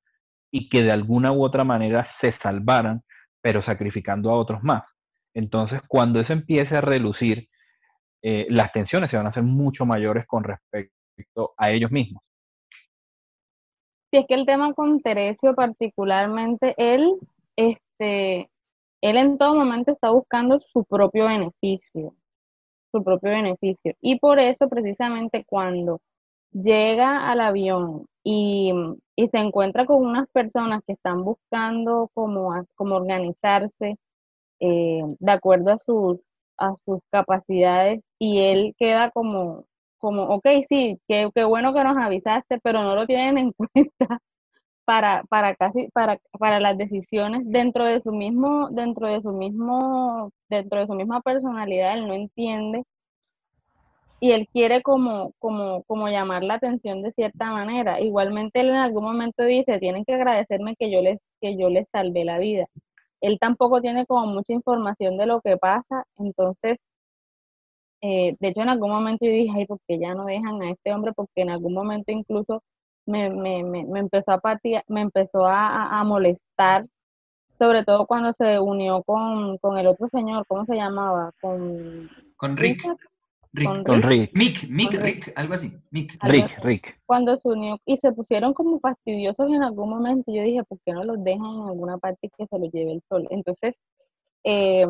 [0.52, 3.02] y que de alguna u otra manera se salvaran,
[3.42, 4.84] pero sacrificando a otros más.
[5.34, 7.48] Entonces, cuando eso empiece a relucir,
[8.22, 12.22] eh, las tensiones se van a hacer mucho mayores con respecto a ellos mismos.
[14.12, 17.18] Si es que el tema con Teresio particularmente, él,
[17.56, 18.50] este,
[19.02, 22.14] él en todo momento está buscando su propio beneficio
[22.92, 23.94] su propio beneficio.
[24.02, 26.02] Y por eso precisamente cuando
[26.54, 28.74] llega al avión y,
[29.16, 33.98] y se encuentra con unas personas que están buscando como organizarse
[34.62, 36.22] eh, de acuerdo a sus,
[36.58, 39.66] a sus capacidades y él queda como,
[39.98, 44.20] como ok, sí, qué, qué bueno que nos avisaste, pero no lo tienen en cuenta
[44.86, 50.32] para, para casi, para, para las decisiones dentro de su mismo, dentro de su mismo,
[50.50, 52.84] dentro de su misma personalidad, él no entiende
[54.22, 58.00] y él quiere como, como, como llamar la atención de cierta manera.
[58.00, 61.88] Igualmente él en algún momento dice, tienen que agradecerme que yo les, que yo les
[61.92, 62.68] salvé la vida.
[63.22, 66.78] Él tampoco tiene como mucha información de lo que pasa, entonces,
[68.02, 70.72] eh, de hecho en algún momento yo dije, ay, ¿por qué ya no dejan a
[70.72, 71.14] este hombre?
[71.14, 72.64] Porque en algún momento incluso
[73.12, 74.42] me, me, me, me empezó, a
[74.88, 76.86] me empezó a, a, molestar,
[77.60, 81.32] sobre todo cuando se unió con, con, el otro señor, ¿cómo se llamaba?
[81.42, 82.82] Con, con Rick.
[83.54, 83.86] Rick.
[83.86, 84.32] Con Rick.
[84.34, 85.34] Mick, Mick, Rick.
[85.36, 85.74] algo así.
[85.92, 86.18] Mick.
[86.24, 87.00] Rick, Rick.
[87.06, 90.94] Cuando se unió y se pusieron como fastidiosos en algún momento, yo dije, ¿por qué
[90.94, 93.28] no los dejan en alguna parte que se los lleve el sol?
[93.30, 93.76] Entonces,
[94.46, 94.88] eh,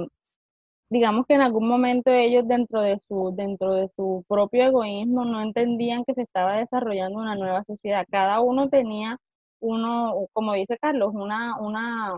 [0.92, 5.42] digamos que en algún momento ellos dentro de su dentro de su propio egoísmo no
[5.42, 8.06] entendían que se estaba desarrollando una nueva sociedad.
[8.12, 9.18] Cada uno tenía
[9.62, 12.16] uno, como dice Carlos, una una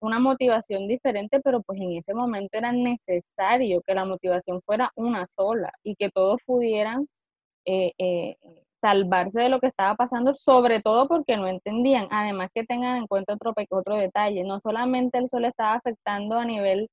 [0.00, 5.26] una motivación diferente, pero pues en ese momento era necesario que la motivación fuera una
[5.36, 7.06] sola y que todos pudieran
[7.66, 8.36] eh, eh,
[8.80, 12.08] salvarse de lo que estaba pasando, sobre todo porque no entendían.
[12.10, 16.44] Además que tengan en cuenta otro, otro detalle, no solamente el sol estaba afectando a
[16.44, 16.88] nivel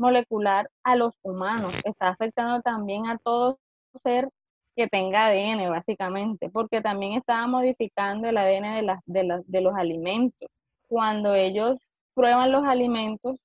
[0.00, 3.58] molecular a los humanos, está afectando también a todo
[4.02, 4.30] ser
[4.74, 9.74] que tenga ADN, básicamente, porque también estaba modificando el ADN de, las, de, de los
[9.74, 10.48] alimentos.
[10.88, 11.78] Cuando ellos
[12.14, 13.36] prueban los alimentos,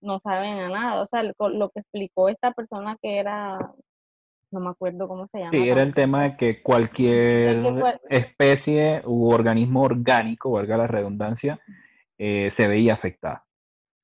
[0.00, 1.02] no saben a nada.
[1.02, 3.58] O sea, lo, que explicó esta persona que era,
[4.52, 5.50] no me acuerdo cómo se llama.
[5.52, 7.60] Sí, era el tema de que cualquier
[8.08, 11.58] especie u organismo orgánico, valga la redundancia,
[12.18, 13.44] eh, se veía afectada.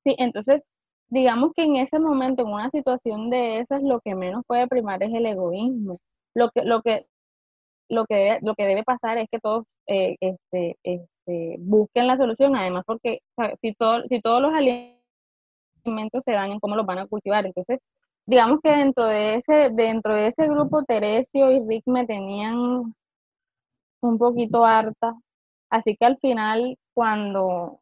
[0.03, 0.63] Sí, entonces
[1.11, 5.03] digamos que en ese momento, en una situación de esas, lo que menos puede primar
[5.03, 5.99] es el egoísmo.
[6.33, 7.05] Lo que, lo que,
[7.89, 12.17] lo que, debe, lo que debe pasar es que todos eh, este, este, busquen la
[12.17, 13.19] solución, además porque
[13.61, 17.45] si, todo, si todos los alimentos se dañan, ¿cómo los van a cultivar?
[17.45, 17.79] Entonces,
[18.25, 22.95] digamos que dentro de ese, dentro de ese grupo, Teresio y Rick me tenían
[24.01, 25.15] un poquito harta.
[25.69, 27.81] Así que al final, cuando,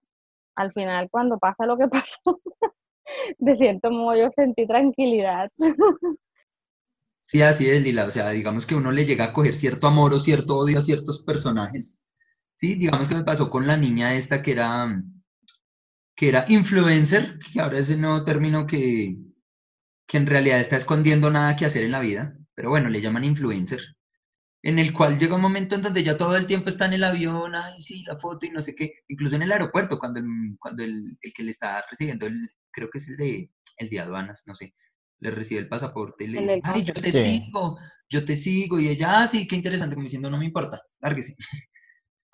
[0.56, 2.42] al final, cuando pasa lo que pasó,
[3.38, 5.50] de cierto modo yo sentí tranquilidad.
[7.22, 8.06] Sí, así es, Lila.
[8.06, 10.82] O sea, digamos que uno le llega a coger cierto amor o cierto odio a
[10.82, 12.02] ciertos personajes.
[12.56, 15.02] Sí, digamos que me pasó con la niña esta que era,
[16.16, 19.18] que era influencer, que ahora es el nuevo término que,
[20.08, 23.24] que en realidad está escondiendo nada que hacer en la vida, pero bueno, le llaman
[23.24, 23.80] influencer,
[24.64, 27.04] en el cual llega un momento en donde ya todo el tiempo está en el
[27.04, 30.20] avión, ay, sí, la foto y no sé qué, incluso en el aeropuerto, cuando,
[30.60, 34.00] cuando el, el que le está recibiendo el, creo que es el de, el de
[34.00, 34.74] aduanas, no sé,
[35.20, 37.78] le recibe el pasaporte y le dice, ay, yo te sigo,
[38.10, 41.36] yo te sigo, y ella, ah, sí, qué interesante, como diciendo, no me importa, lárguese.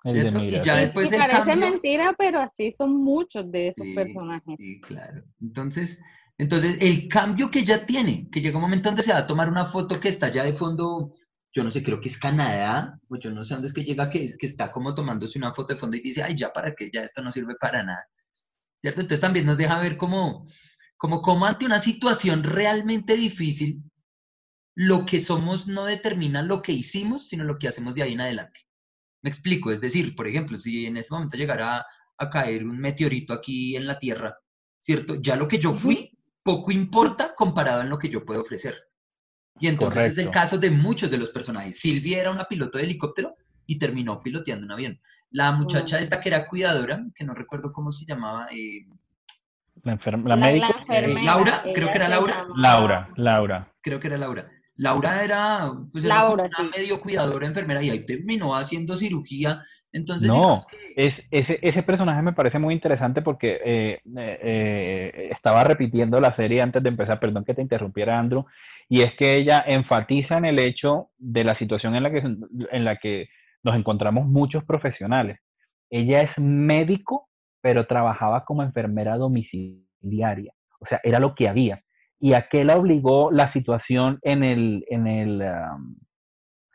[0.04, 4.54] y ya después el parece mentira, pero así son muchos de esos personajes.
[4.56, 5.24] Sí, claro.
[5.40, 6.00] Entonces,
[6.38, 9.48] entonces, el cambio que ella tiene, que llega un momento donde se va a tomar
[9.48, 11.10] una foto que está ya de fondo,
[11.52, 14.10] yo no sé, creo que es Canadá, o yo no sé dónde es que llega,
[14.10, 16.90] que, que está como tomándose una foto de fondo y dice, ay, ya para qué,
[16.92, 18.06] ya esto no sirve para nada.
[18.86, 19.00] ¿Cierto?
[19.00, 20.46] Entonces también nos deja ver cómo,
[20.96, 23.82] como, como ante una situación realmente difícil,
[24.76, 28.20] lo que somos no determina lo que hicimos, sino lo que hacemos de ahí en
[28.20, 28.60] adelante.
[29.22, 31.84] Me explico, es decir, por ejemplo, si en este momento llegara
[32.16, 34.36] a, caer un meteorito aquí en la Tierra,
[34.78, 35.16] ¿cierto?
[35.16, 38.76] Ya lo que yo fui, poco importa comparado en lo que yo puedo ofrecer.
[39.58, 41.80] Y entonces es el caso de muchos de los personajes.
[41.80, 43.34] Silvia era una piloto de helicóptero
[43.66, 45.00] y terminó piloteando un avión.
[45.36, 48.46] La muchacha esta que era cuidadora, que no recuerdo cómo se llamaba.
[48.50, 48.86] Eh,
[49.82, 50.68] la, enferma, la, médica.
[51.22, 52.46] Laura, creo que era Laura.
[52.56, 53.70] Laura, Laura.
[53.82, 54.50] Creo que era Laura.
[54.76, 59.62] Laura era, pues era una medio cuidadora enfermera y ahí terminó haciendo cirugía.
[59.92, 60.62] Entonces, no,
[60.96, 66.62] es, ese, ese personaje me parece muy interesante porque eh, eh, estaba repitiendo la serie
[66.62, 68.46] antes de empezar, perdón que te interrumpiera, Andrew,
[68.88, 72.84] y es que ella enfatiza en el hecho de la situación en la que, en
[72.86, 73.28] la que
[73.66, 75.40] nos encontramos muchos profesionales.
[75.90, 77.28] Ella es médico,
[77.60, 80.52] pero trabajaba como enfermera domiciliaria.
[80.80, 81.82] O sea, era lo que había.
[82.20, 85.42] ¿Y a qué la obligó la situación en el, en el,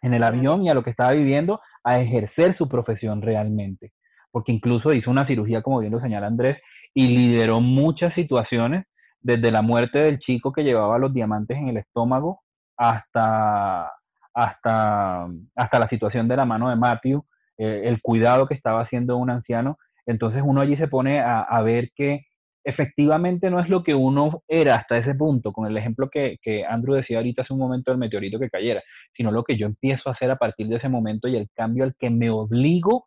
[0.01, 1.61] en el avión y a lo que estaba viviendo?
[1.83, 3.93] A ejercer su profesión realmente.
[4.31, 6.57] Porque incluso hizo una cirugía, como bien lo señala Andrés,
[6.93, 8.85] y lideró muchas situaciones,
[9.21, 12.41] desde la muerte del chico que llevaba los diamantes en el estómago
[12.75, 13.91] hasta
[14.33, 17.25] hasta, hasta la situación de la mano de Matthew,
[17.57, 19.77] eh, el cuidado que estaba haciendo un anciano.
[20.05, 22.25] Entonces uno allí se pone a, a, ver que
[22.63, 26.65] efectivamente no es lo que uno era hasta ese punto, con el ejemplo que, que,
[26.65, 28.81] Andrew decía ahorita hace un momento del meteorito que cayera,
[29.15, 31.83] sino lo que yo empiezo a hacer a partir de ese momento y el cambio
[31.83, 33.05] al que me obligo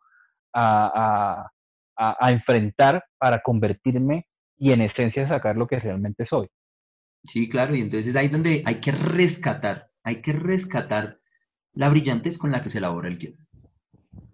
[0.53, 1.49] a,
[1.97, 4.25] a, a enfrentar para convertirme
[4.57, 6.47] y en esencia sacar lo que realmente soy.
[7.23, 11.19] Sí, claro, y entonces ahí donde hay que rescatar, hay que rescatar
[11.73, 13.35] la brillantez con la que se elabora el guion.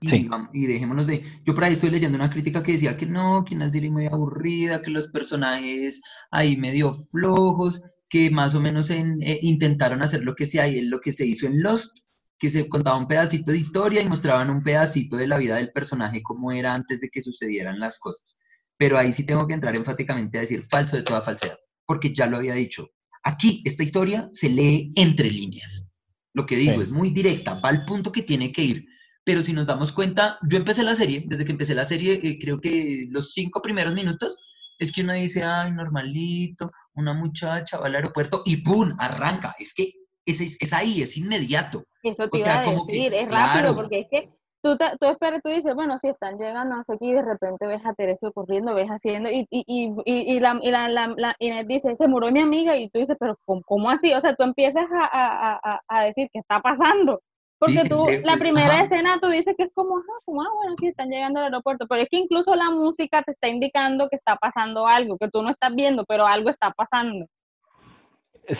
[0.01, 0.17] Y, Sí.
[0.19, 1.23] digamos- y dejémonos de.
[1.45, 4.05] Yo por ahí estoy leyendo una crítica que decía que no, que una serie muy
[4.05, 10.23] aburrida, que los personajes ahí medio flojos, que más o menos en- eh, intentaron hacer
[10.23, 11.97] lo que se, ahí- lo que se hizo en Lost,
[12.37, 15.71] que se contaba un pedacito de historia y mostraban un pedacito de la vida del
[15.71, 18.37] personaje, como era antes de que sucedieran las cosas.
[18.77, 22.25] Pero ahí sí tengo que entrar enfáticamente a decir falso de toda falsedad, porque ya
[22.25, 22.89] lo había dicho.
[23.23, 25.89] Aquí esta historia se lee entre líneas.
[26.33, 26.83] Lo que digo Sí.
[26.83, 28.85] es muy directa, va al punto que tiene que ir.
[29.23, 32.39] Pero si nos damos cuenta, yo empecé la serie, desde que empecé la serie, eh,
[32.41, 34.37] creo que los cinco primeros minutos
[34.79, 38.93] es que uno dice, ay, normalito, una muchacha va al aeropuerto y ¡pum!
[38.97, 39.53] arranca.
[39.59, 39.93] Es que
[40.25, 41.83] es, es, es ahí, es inmediato.
[42.01, 43.53] Eso te O iba sea, a como que, decir, es claro.
[43.53, 44.29] rápido, porque es que
[44.61, 47.21] tú, te- tú esperas, tú dices, bueno, si están llegando, no sé qué, y de
[47.23, 50.89] repente ves a Teresa corriendo, ves haciendo, y, y, y, y, y la, y la,
[50.89, 54.13] la, la Inés dice, se murió mi amiga, y tú dices, pero ¿cómo, cómo así?
[54.13, 57.21] O sea, tú empiezas a, a, a, a decir, ¿qué está pasando?
[57.59, 58.83] Porque Sí, tú, la primera ajá.
[58.85, 61.85] escena tú dices que es como, ajá, como, ah, bueno, sí, están llegando al aeropuerto,
[61.87, 65.43] pero es que incluso la música te está indicando que está pasando algo, que tú
[65.43, 67.25] no estás viendo, pero algo está pasando.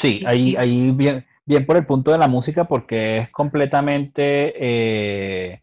[0.02, 3.32] Sí, Y- ahí, y- ahí bien, bien por el punto de la música porque es
[3.32, 5.62] completamente, eh,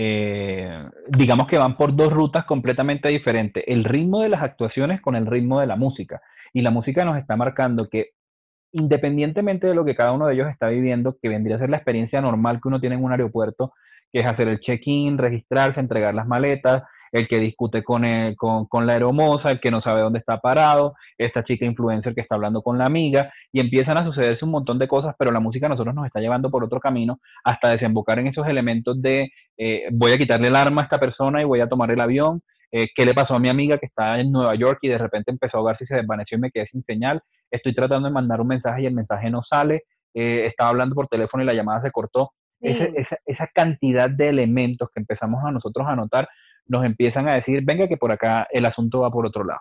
[0.00, 3.64] eh, digamos que van por dos rutas completamente diferentes.
[3.66, 6.20] El ritmo de las actuaciones con el ritmo de la música.
[6.52, 8.10] Y la música nos está marcando que
[8.70, 11.78] independientemente de lo que cada uno de ellos está viviendo, que vendría a ser la
[11.78, 13.72] experiencia normal que uno tiene en un aeropuerto,
[14.12, 18.66] que es hacer el check-in, registrarse, entregar las maletas, el que discute con, el- con,
[18.66, 22.34] con la aeromoza, el que no sabe dónde está parado, esta chica influencer que está
[22.34, 25.66] hablando con la amiga, y empiezan a sucederse un montón de cosas, pero la música
[25.66, 29.88] a nosotros nos está llevando por otro camino hasta desembocar en esos elementos de eh,
[29.92, 32.86] voy a quitarle el arma a esta persona y voy a tomar el avión, eh,
[32.94, 35.56] qué le pasó a mi amiga que está en Nueva York y de repente empezó
[35.56, 38.48] a ahogarse y se desvaneció y me quedé sin señal, estoy tratando de mandar un
[38.48, 41.90] mensaje y el mensaje no sale, eh, estaba hablando por teléfono y la llamada se
[41.90, 42.32] cortó.
[42.60, 42.68] Sí.
[42.70, 46.28] Esa, esa cantidad de elementos que empezamos a nosotros a notar
[46.68, 49.60] nos empiezan a decir, venga que por acá el asunto va por otro lado.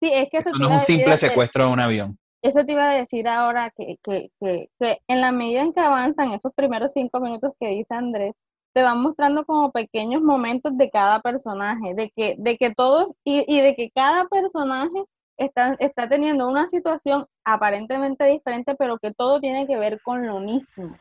[0.00, 2.18] Sí, es que eso no es un simple secuestro de un avión.
[2.40, 5.80] Eso te iba a decir ahora que, que, que, que en la medida en que
[5.80, 8.32] avanzan esos primeros cinco minutos que dice Andrés,
[8.72, 13.44] te van mostrando como pequeños momentos de cada personaje, de que, de que todos, y,
[13.48, 15.04] y de que cada personaje
[15.36, 20.38] está, está teniendo una situación aparentemente diferente, pero que todo tiene que ver con lo
[20.38, 20.96] mismo.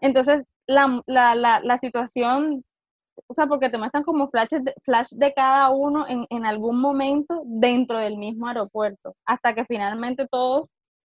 [0.00, 2.64] Entonces, la, la, la, la situación,
[3.28, 6.80] o sea, porque te muestran como flashes de, flash de cada uno en, en algún
[6.80, 10.66] momento dentro del mismo aeropuerto, hasta que finalmente todos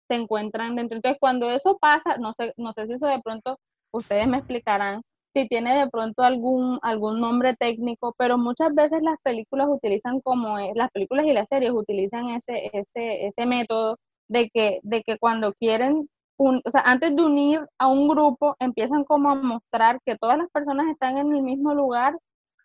[0.09, 0.97] se encuentran dentro.
[0.97, 3.59] Entonces, cuando eso pasa, no sé, no sé si eso de pronto
[3.93, 5.03] ustedes me explicarán
[5.35, 10.59] si tiene de pronto algún, algún nombre técnico, pero muchas veces las películas utilizan como,
[10.59, 13.97] es- las películas y las series utilizan ese, ese, ese método
[14.29, 16.09] de que, de que cuando quieren,
[16.39, 20.39] un- o sea, antes de unir a un grupo, empiezan como a mostrar que todas
[20.39, 22.17] las personas están en el mismo lugar,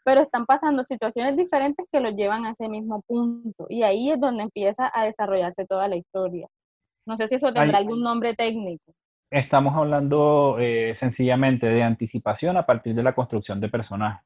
[0.05, 3.65] pero están pasando situaciones diferentes que los llevan a ese mismo punto.
[3.69, 6.47] Y ahí es donde empieza a desarrollarse toda la historia.
[7.05, 8.93] No sé si eso tendrá algún nombre técnico.
[9.31, 14.23] Estamos hablando eh, sencillamente de anticipación a partir de la construcción de personajes.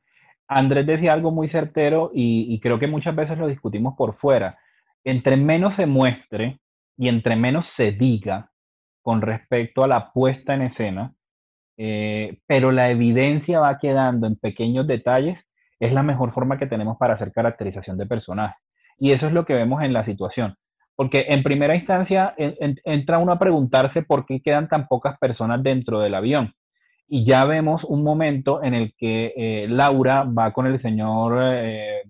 [0.50, 4.58] Andrés decía algo muy certero y, y creo que muchas veces lo discutimos por fuera.
[5.04, 6.60] Entre menos se muestre
[6.98, 8.52] y entre menos se diga
[9.08, 11.14] con respecto a la puesta en escena,
[11.78, 15.40] eh, pero la evidencia va quedando en pequeños detalles,
[15.80, 18.58] es la mejor forma que tenemos para hacer caracterización de personajes.
[19.00, 20.56] Y eso es lo que vemos en la situación.
[20.98, 25.18] Porque en primera instancia en- en- entra uno a preguntarse por qué quedan tan pocas
[25.20, 26.52] personas dentro del avión.
[27.08, 32.02] Y ya vemos un momento en el que eh, Laura va con el señor eh,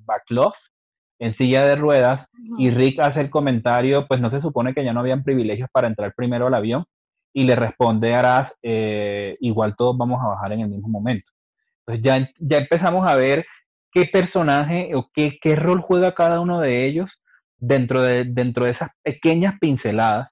[1.20, 2.28] en silla de ruedas
[2.58, 5.88] y Rick hace el comentario, pues no se supone que ya no habían privilegios para
[5.88, 6.86] entrar primero al avión
[7.34, 11.32] y le responde Aras, eh, igual todos vamos a bajar en el mismo momento.
[11.86, 13.46] Entonces ya, ya empezamos a ver
[13.92, 17.10] qué personaje o qué, qué rol juega cada uno de ellos
[17.58, 20.30] dentro de, dentro de esas pequeñas pinceladas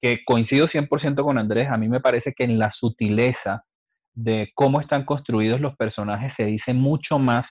[0.00, 3.64] que coincido 100% con Andrés, a mí me parece que en la sutileza
[4.12, 7.46] de cómo están construidos los personajes se dice mucho más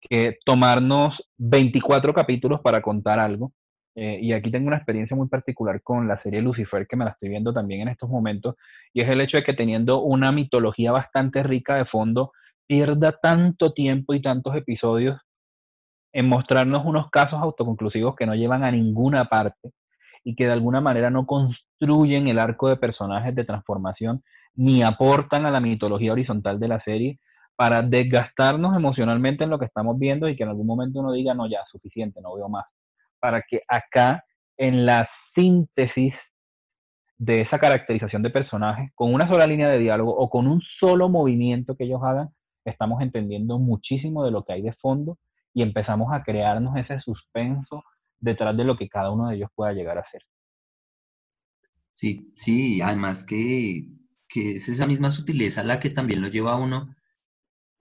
[0.00, 3.52] que tomarnos 24 capítulos para contar algo.
[3.94, 7.12] Eh, y aquí tengo una experiencia muy particular con la serie Lucifer, que me la
[7.12, 8.54] estoy viendo también en estos momentos,
[8.92, 12.32] y es el hecho de que teniendo una mitología bastante rica de fondo,
[12.68, 15.18] pierda tanto tiempo y tantos episodios
[16.12, 19.72] en mostrarnos unos casos autoconclusivos que no llevan a ninguna parte
[20.22, 24.22] y que de alguna manera no construyen el arco de personajes de transformación
[24.54, 27.18] ni aportan a la mitología horizontal de la serie
[27.58, 31.34] para desgastarnos emocionalmente en lo que estamos viendo y que en algún momento uno diga,
[31.34, 32.66] no, ya, suficiente, no veo más.
[33.18, 34.24] Para que acá,
[34.56, 36.14] en la síntesis
[37.16, 41.08] de esa caracterización de personajes, con una sola línea de diálogo o con un solo
[41.08, 42.28] movimiento que ellos hagan,
[42.64, 45.18] estamos entendiendo muchísimo de lo que hay de fondo
[45.52, 47.82] y empezamos a crearnos ese suspenso
[48.20, 50.22] detrás de lo que cada uno de ellos pueda llegar a ser.
[51.92, 53.88] Sí, sí, además que,
[54.28, 56.94] que es esa misma sutileza la que también lo lleva a uno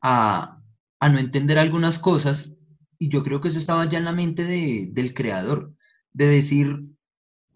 [0.01, 0.61] a,
[1.01, 2.55] no entender algunas cosas,
[2.99, 5.73] y yo creo que eso estaba ya en la mente de, del creador,
[6.13, 6.83] de decir,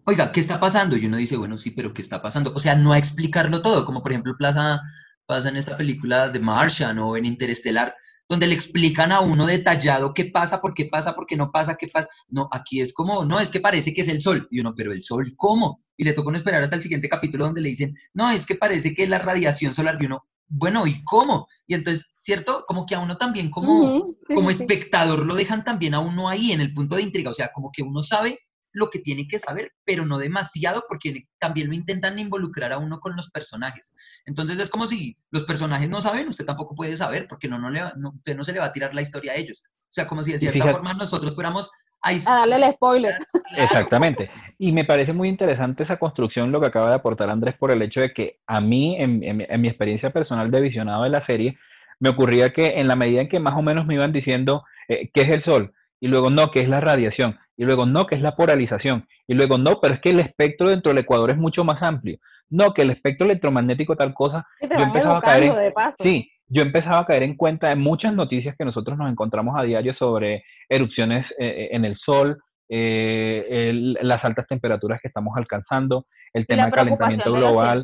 [0.04, 0.96] oiga, ¿qué está pasando?
[0.96, 2.52] Y uno dice, bueno, sí, pero ¿qué está pasando?
[2.54, 4.80] O sea, no a explicarlo todo, como por ejemplo Plaza
[5.26, 7.94] pasa en esta película de Martian o en Interestelar,
[8.28, 11.76] donde le explican a uno detallado qué pasa, por qué pasa, por qué no pasa,
[11.76, 12.08] qué pasa.
[12.28, 14.48] No, aquí es como, no, es que parece que es el sol.
[14.50, 15.82] Y uno, pero el sol, ¿cómo?
[15.96, 18.54] Y le tocó no esperar hasta el siguiente capítulo donde le dicen, no, es que
[18.54, 19.98] parece que es la radiación solar.
[20.00, 21.46] Y uno, bueno, ¿y cómo?
[21.66, 22.64] Y entonces, ¿cierto?
[22.68, 26.60] Como que a uno también, como, como espectador, lo dejan también a uno ahí en
[26.60, 27.30] el punto de intriga.
[27.30, 28.38] O sea, como que uno sabe
[28.72, 33.00] lo que tiene que saber, pero no demasiado porque también lo intentan involucrar a uno
[33.00, 33.92] con los personajes.
[34.24, 37.70] Entonces es como si los personajes no saben, usted tampoco puede saber porque no, no,
[37.70, 37.82] le,
[38.14, 39.64] usted no se le va a tirar la historia a ellos.
[39.66, 41.70] O sea, como si de cierta forma nosotros fuéramos
[42.02, 43.14] a darle el spoiler.
[43.56, 44.30] Exactamente.
[44.58, 47.82] Y me parece muy interesante esa construcción, lo que acaba de aportar Andrés, por el
[47.82, 51.58] hecho de que a mí, en, en mi experiencia personal de visionado de la serie,
[52.02, 55.08] me ocurría que en la medida en que más o menos me iban diciendo eh,
[55.14, 58.16] qué es el sol, y luego no, que es la radiación, y luego no, que
[58.16, 61.36] es la polarización, y luego no, pero es que el espectro dentro del Ecuador es
[61.36, 62.18] mucho más amplio.
[62.50, 64.44] No, que el espectro electromagnético tal cosa.
[64.60, 65.72] yo empezaba a caer en,
[66.04, 69.62] Sí, yo empezaba a caer en cuenta de muchas noticias que nosotros nos encontramos a
[69.62, 73.70] diario sobre erupciones eh, eh, en el sol, eh,
[74.02, 77.82] las altas temperaturas que estamos alcanzando, el tema del calentamiento global.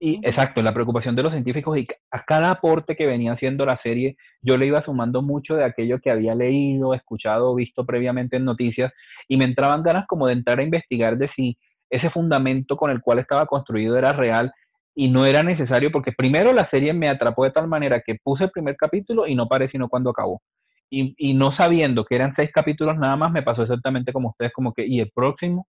[0.00, 3.78] Y exacto, la preocupación de los científicos y a cada aporte que venía haciendo la
[3.82, 8.44] serie, yo le iba sumando mucho de aquello que había leído, escuchado, visto previamente en
[8.44, 8.92] noticias
[9.28, 11.58] y me entraban ganas como de entrar a investigar de si
[11.90, 14.52] ese fundamento con el cual estaba construido era real
[14.94, 18.44] y no era necesario porque primero la serie me atrapó de tal manera que puse
[18.44, 20.42] el primer capítulo y no paré sino cuando acabó
[20.90, 24.72] y, no sabiendo que eran seis capítulos nada más, me pasó exactamente como ustedes, como
[24.72, 25.66] que, ¿y el próximo?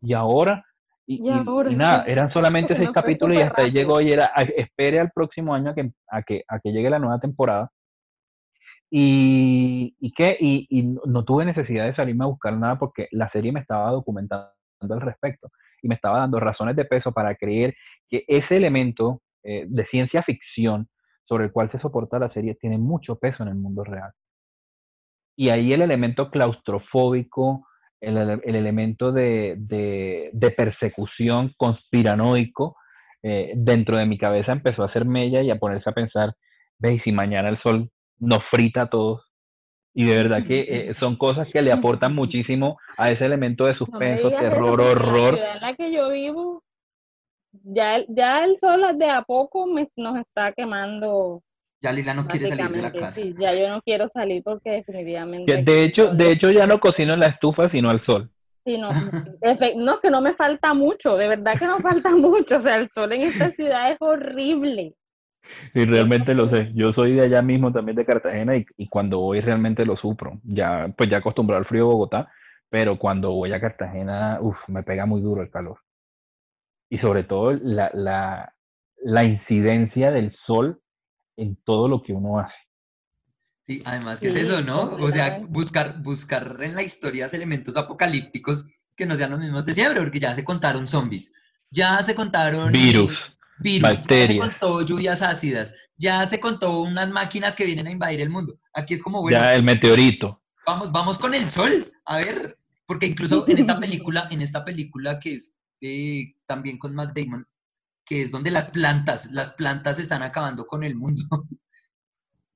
[0.00, 0.64] ¿Y ahora?
[1.10, 1.20] Y,
[1.74, 5.70] nada, eran solamente seis capítulos y hasta ahí llegó y era, espere al próximo año
[5.70, 7.70] a que, a que, a que llegue la nueva temporada.
[8.90, 13.30] Y, y, qué, y, y, no tuve necesidad de salirme a buscar nada porque la
[13.30, 14.50] serie me estaba documentando
[14.80, 15.50] al respecto
[15.82, 17.74] y me estaba dando razones de peso para creer
[18.08, 20.88] que ese elemento eh, de ciencia ficción
[21.24, 24.12] sobre el cual se soporta la serie tiene mucho peso en el mundo real.
[25.36, 27.67] Y ahí el elemento claustrofóbico,
[28.00, 32.76] el, elemento de, persecución conspiranoico
[33.22, 36.34] eh, dentro de mi cabeza empezó a hacer mella y a ponerse a pensar,
[36.78, 39.22] veis, si mañana el sol nos frita a todos.
[39.94, 43.76] Y de verdad que eh, son cosas que le aportan muchísimo a ese elemento de
[43.76, 45.38] suspenso, terror, horror.
[45.38, 46.62] La en la que yo vivo,
[47.52, 51.42] ya, ya el sol de a poco nos está quemando
[51.80, 53.12] ya Lila no quiere salir de la casa.
[53.12, 55.62] Sí, ya yo no quiero salir porque definitivamente...
[55.62, 58.30] De hecho, de hecho ya no cocino en la estufa, sino al sol.
[58.64, 62.56] Sí, no, no, es que no me falta mucho, de verdad que no falta mucho,
[62.56, 64.94] o sea, el sol en esta ciudad es horrible.
[65.72, 66.70] Sí, realmente lo sé.
[66.74, 70.38] Yo soy de allá mismo también de Cartagena y, y cuando voy realmente lo sufro.
[70.44, 72.30] Ya, pues ya acostumbrado al frío de Bogotá,
[72.68, 75.78] pero cuando voy a Cartagena, uff, me pega muy duro el calor.
[76.90, 78.52] Y sobre todo la, la,
[79.02, 80.80] la incidencia del sol
[81.38, 82.54] en todo lo que uno hace.
[83.66, 84.82] Sí, además que es eso, ¿no?
[84.82, 88.66] O sea, buscar, buscar en la historia elementos apocalípticos
[88.96, 91.32] que no sean los mismos de siempre, porque ya se contaron zombies,
[91.70, 93.14] ya se contaron virus,
[93.58, 94.28] virus bacterias.
[94.28, 98.30] ya se contó lluvias ácidas, ya se contó unas máquinas que vienen a invadir el
[98.30, 98.58] mundo.
[98.72, 99.38] Aquí es como bueno.
[99.38, 100.42] Ya el meteorito.
[100.66, 105.20] Vamos, vamos con el sol, a ver, porque incluso en esta película, en esta película
[105.20, 107.46] que es eh, también con Matt Damon,
[108.08, 111.22] que es donde las plantas, las plantas están acabando con el mundo.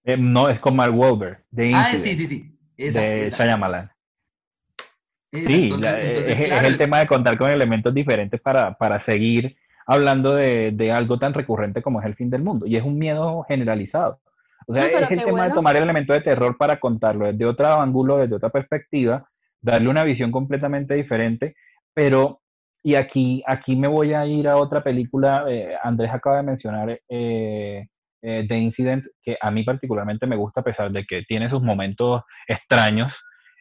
[0.05, 1.45] Eh, no, es con Mark Wahlberg.
[1.49, 2.59] De ah, sí, sí, sí.
[2.77, 3.89] de Shyamalan.
[5.33, 10.91] Sí, es, el tema de contar con elementos diferentes para, para seguir hablando de, de,
[10.91, 12.67] algo tan recurrente como es el fin del mundo.
[12.67, 14.21] Y es un miedo generalizado.
[14.67, 17.67] O sea, es el tema de tomar el elemento de terror para contarlo desde otro
[17.81, 19.29] ángulo, desde otra perspectiva,
[19.61, 21.55] darle una visión completamente diferente,
[21.95, 22.42] pero
[22.83, 25.45] y aquí, aquí me voy a ir a otra película.
[25.49, 27.87] Eh, Andrés acaba de mencionar eh,
[28.23, 31.63] eh, de Incident que a mí particularmente me gusta, a pesar de que tiene sus
[31.63, 33.13] momentos extraños,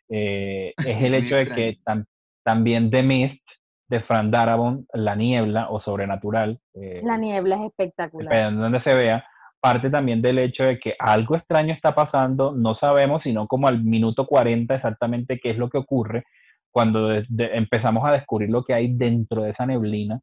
[0.09, 2.05] eh, es el hecho de que tam-
[2.43, 3.41] también The Mist
[3.89, 8.53] de Frank Darabont, La Niebla o Sobrenatural, eh, La niebla es espectacular.
[8.53, 9.23] donde se vea,
[9.59, 13.83] parte también del hecho de que algo extraño está pasando, no sabemos, sino como al
[13.83, 16.23] minuto 40 exactamente qué es lo que ocurre,
[16.71, 20.19] cuando de- de- empezamos a descubrir lo que hay dentro de esa neblina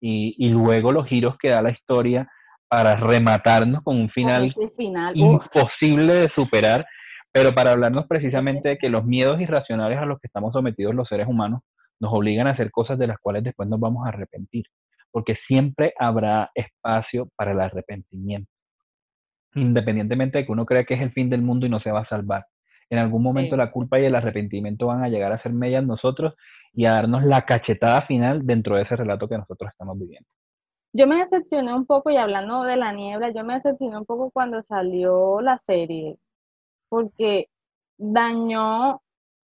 [0.00, 2.28] y, y luego los giros que da la historia
[2.68, 5.16] para rematarnos con un final final.
[5.16, 6.84] imposible de superar,
[7.32, 11.08] pero para hablarnos precisamente de que los miedos irracionales a los que estamos sometidos los
[11.08, 11.60] seres humanos
[12.00, 14.64] nos obligan a hacer cosas de las cuales después nos vamos a arrepentir,
[15.12, 18.50] porque siempre habrá espacio para el arrepentimiento,
[19.54, 22.00] independientemente de que uno crea que es el fin del mundo y no se va
[22.00, 22.44] a salvar.
[22.90, 23.58] En algún momento Sí.
[23.58, 26.34] la culpa y el arrepentimiento van a llegar a ser medias nosotros
[26.72, 30.28] y a darnos la cachetada final dentro de ese relato que nosotros estamos viviendo.
[30.92, 34.30] Yo me decepcioné un poco, y hablando de la niebla, yo me decepcioné un poco
[34.30, 36.18] cuando salió la serie,
[36.88, 37.48] porque
[37.98, 39.00] dañó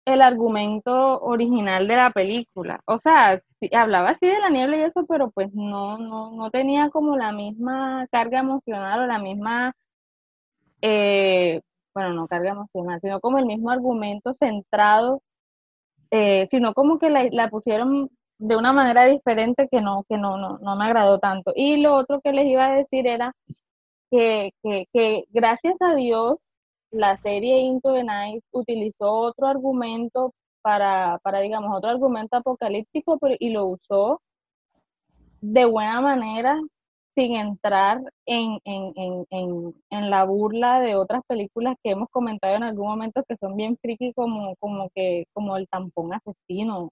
[0.06, 2.82] el argumento original de la película.
[2.86, 3.42] O sea,
[3.74, 7.32] hablaba así de la niebla y eso, pero pues no, no, no tenía como la
[7.32, 9.74] misma carga emocional o la misma,
[10.82, 11.62] eh,
[11.98, 15.24] bueno, no carga emocional, sino como el mismo argumento centrado,
[16.12, 20.38] eh, sino como que la, la pusieron de una manera diferente que no, que no,
[20.38, 21.54] no, no me agradó tanto.
[21.56, 23.34] Y lo otro que les iba a decir era
[24.12, 26.38] que, que, que gracias a Dios
[26.92, 33.36] la serie Into the Night utilizó otro argumento para, para digamos, otro argumento apocalíptico pero,
[33.40, 34.22] y lo usó
[35.42, 36.62] de buena manera
[37.18, 38.94] sin entrar en, en,
[39.32, 43.56] en, en, la burla de otras películas que hemos comentado en algún momento que son
[43.56, 46.92] bien friki como, como, que, como el tampón asesino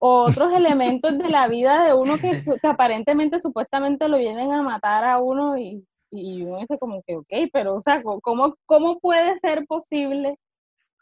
[0.00, 4.62] o otros elementos de la vida de uno que, que aparentemente supuestamente lo vienen a
[4.62, 8.98] matar a uno y, y uno dice como que, ok, pero o sea, ¿cómo, cómo
[9.00, 10.38] puede ser posible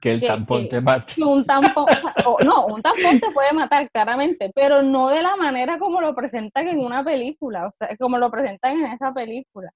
[0.01, 1.12] Que el Que- tampón que- te mate.
[1.24, 1.86] un tampón,
[2.26, 6.14] o no, un tampón te puede matar claramente, pero no de la manera como lo
[6.14, 9.70] presentan en una película, o sea, como lo presentan en esa película.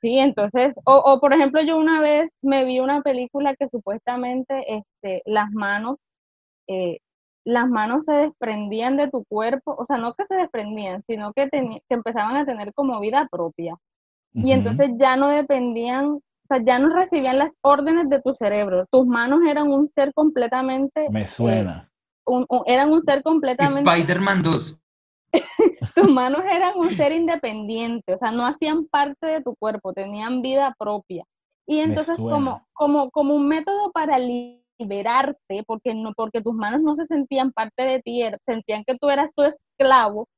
[0.00, 4.64] Sí, entonces, o, o por ejemplo, yo una vez me vi una película que supuestamente
[4.74, 5.96] este, las manos,
[6.68, 6.98] eh,
[7.44, 11.48] las manos se desprendían de tu cuerpo, o sea, no que se desprendían, sino que,
[11.48, 13.76] teni- que empezaban a tener como vida propia.
[14.34, 16.20] Y entonces ya no dependían,
[16.54, 18.86] sea, ya no recibían las órdenes de tu cerebro.
[18.90, 21.90] Tus manos eran un ser completamente, Me suena.
[22.26, 24.78] un- un- eran un ser completamente, Spider-Man 2.
[25.96, 30.42] tus manos eran un ser independiente, o sea, no hacían parte de tu cuerpo, tenían
[30.42, 31.24] vida propia.
[31.66, 32.30] Y entonces suena.
[32.36, 37.52] como, como, como un método para liberarse, porque, no, porque tus manos no se sentían
[37.52, 40.28] parte de ti, er- sentían que tú eras su esclavo,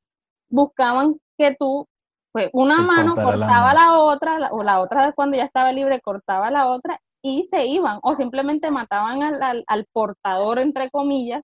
[0.49, 1.87] buscaban que tú,
[2.35, 3.81] pues una mano la cortaba mano.
[3.81, 7.65] la otra, la- o la otra cuando ya estaba libre cortaba la otra y se
[7.67, 11.43] iban, o simplemente mataban al, al, al portador, entre comillas,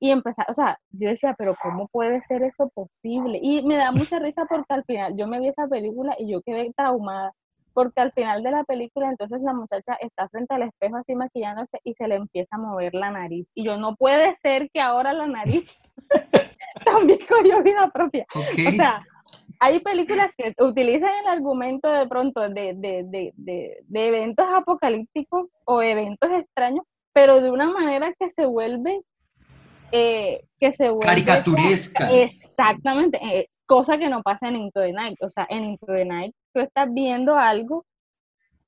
[0.00, 3.38] y empezar, o sea, yo decía, pero ¿cómo puede ser eso posible?
[3.40, 6.40] Y me da mucha risa porque al final yo me vi esa película y yo
[6.42, 7.30] quedé traumada,
[7.74, 11.78] porque al final de la película entonces la muchacha está frente al espejo así maquillándose
[11.84, 13.46] y se le empieza a mover la nariz.
[13.54, 15.70] Y yo, no puede ser que ahora la nariz
[16.84, 18.26] también cogió vida propia.
[18.34, 19.04] O sea,
[19.62, 25.80] hay películas que utilizan el argumento de pronto de, de, de, de, eventos apocalípticos o
[25.80, 29.02] eventos extraños, pero de una manera que se vuelve,
[29.92, 32.10] eh, que se vuelve Caricaturesca.
[32.10, 35.22] Exactamente, eh, cosa que no pasa en Into the Night.
[35.22, 37.86] O sea, en Into the Night tú estás viendo algo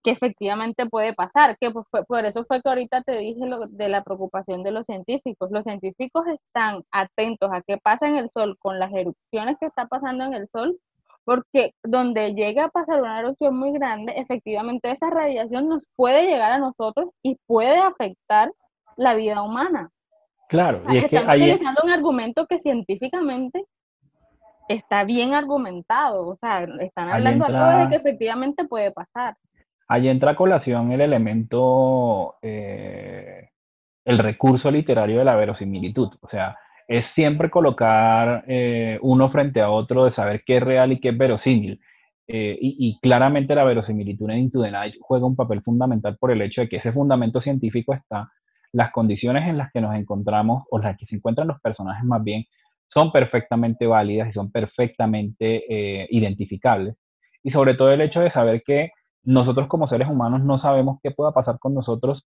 [0.04, 3.88] que efectivamente puede pasar, que por, por eso fue que ahorita te dije lo de
[3.88, 5.50] la preocupación de los científicos.
[5.50, 9.86] Los científicos están atentos a qué pasa en el Sol con las erupciones que está
[9.86, 10.78] pasando en el Sol,
[11.24, 16.52] porque donde llega a pasar una erupción muy grande, efectivamente esa radiación nos puede llegar
[16.52, 18.52] a nosotros y puede afectar
[18.96, 19.90] la vida humana.
[20.50, 23.64] Claro, y es que están es- utilizando un argumento que científicamente
[24.68, 29.34] está bien argumentado, o sea, están hablando algo de que efectivamente puede pasar.
[29.88, 33.50] Ahí entra a colación el elemento, eh,
[34.04, 36.08] el recurso literario de la verosimilitud.
[36.20, 36.56] O sea,
[36.88, 41.10] es siempre colocar eh, uno frente a otro de saber qué es real y qué
[41.10, 41.80] es verosímil.
[42.26, 46.40] Eh, y, claramente la verosimilitud en Into the Night juega un papel fundamental por el
[46.40, 48.30] hecho de que ese fundamento científico está,
[48.72, 52.24] las condiciones en las que nos encontramos, o las que se encuentran los personajes más
[52.24, 52.46] bien,
[52.88, 56.96] son perfectamente válidas y son perfectamente identificables.
[57.42, 58.90] Y sobre todo el hecho de saber que
[59.24, 62.24] nosotros como seres humanos no sabemos qué pueda pasar con nosotros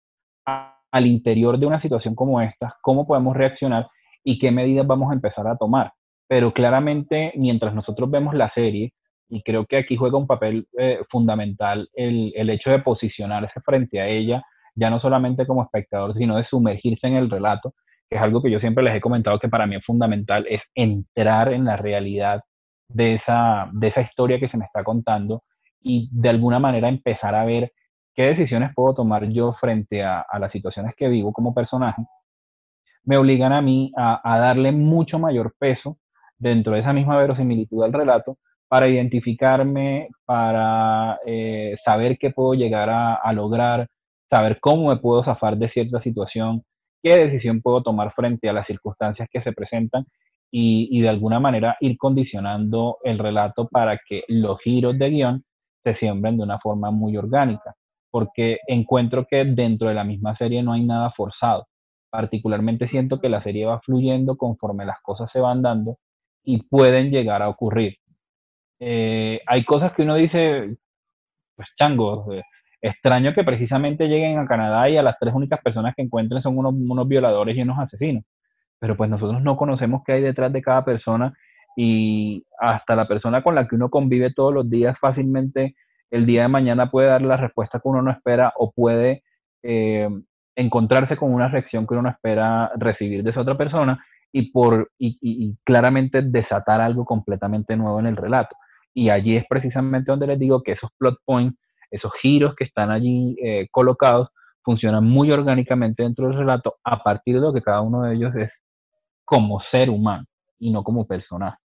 [0.46, 3.88] al interior de una situación como esta, cómo podemos reaccionar
[4.22, 5.92] y qué medidas vamos a empezar a tomar.
[6.28, 8.92] Pero claramente, mientras nosotros vemos la serie,
[9.28, 14.00] Y creo que aquí juega un papel eh, fundamental el, el hecho de posicionarse frente
[14.00, 14.42] a ella,
[14.76, 17.72] ya no solamente como espectador, sino de sumergirse en el relato,
[18.08, 20.60] que es algo que yo siempre les he comentado que para mí es fundamental, es
[20.74, 22.42] entrar en la realidad
[22.88, 25.42] de esa, de esa historia que se me está contando
[25.84, 27.72] y de alguna manera empezar a ver
[28.14, 32.02] qué decisiones puedo tomar yo frente a, a las situaciones que vivo como personaje,
[33.04, 35.98] me obligan a mí a, darle mucho mayor peso
[36.38, 42.90] dentro de esa misma verosimilitud al relato para identificarme, para eh, saber qué puedo llegar
[42.90, 43.88] a, a, lograr,
[44.30, 46.62] saber cómo me puedo zafar de cierta situación,
[47.02, 50.06] qué decisión puedo tomar frente a las circunstancias que se presentan
[50.50, 55.44] y, y de alguna manera ir condicionando el relato para que los giros de guion
[55.84, 57.74] se siembren de una forma muy orgánica
[58.14, 61.66] porque encuentro que dentro de la misma serie no hay nada forzado.
[62.10, 65.96] Particularmente siento que la serie va fluyendo conforme las cosas se van dando
[66.44, 67.96] y pueden llegar a ocurrir.
[68.78, 70.76] Eh, hay cosas que uno dice,
[71.56, 72.42] pues chango, eh,
[72.80, 76.56] extraño que precisamente lleguen a Canadá y a las tres únicas personas que encuentren son
[76.56, 78.22] unos, unos violadores y unos asesinos.
[78.78, 81.34] Pero pues nosotros no conocemos qué hay detrás de cada persona
[81.76, 85.74] y hasta la persona con la que uno convive todos los días fácilmente
[86.10, 89.24] el día de mañana puede dar la respuesta que uno no espera o puede
[89.64, 90.08] eh,
[90.54, 94.90] encontrarse con una reacción que uno no espera recibir de esa otra persona y, por,
[94.98, 98.56] y, y, claramente desatar algo completamente nuevo en el relato.
[98.92, 101.58] Y allí es precisamente donde les digo que esos plot points,
[101.90, 104.28] esos giros que están allí eh, colocados,
[104.62, 108.34] funcionan muy orgánicamente dentro del relato a partir de lo que cada uno de ellos
[108.34, 108.50] es
[109.24, 110.24] como ser humano
[110.58, 111.58] y no como personaje.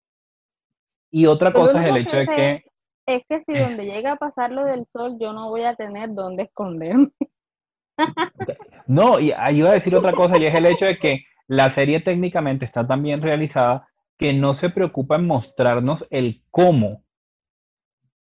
[1.11, 2.65] Y otra cosa es el hecho de que
[3.09, 6.13] es que si donde llega a pasar lo del sol, yo no voy a tener
[6.15, 7.11] dónde esconderme.
[8.87, 12.01] No, y ayuda a decir otra cosa, y es el hecho de que la serie
[12.01, 13.87] técnicamente está tan bien realizada
[14.17, 17.03] que no se preocupa en mostrarnos el cómo,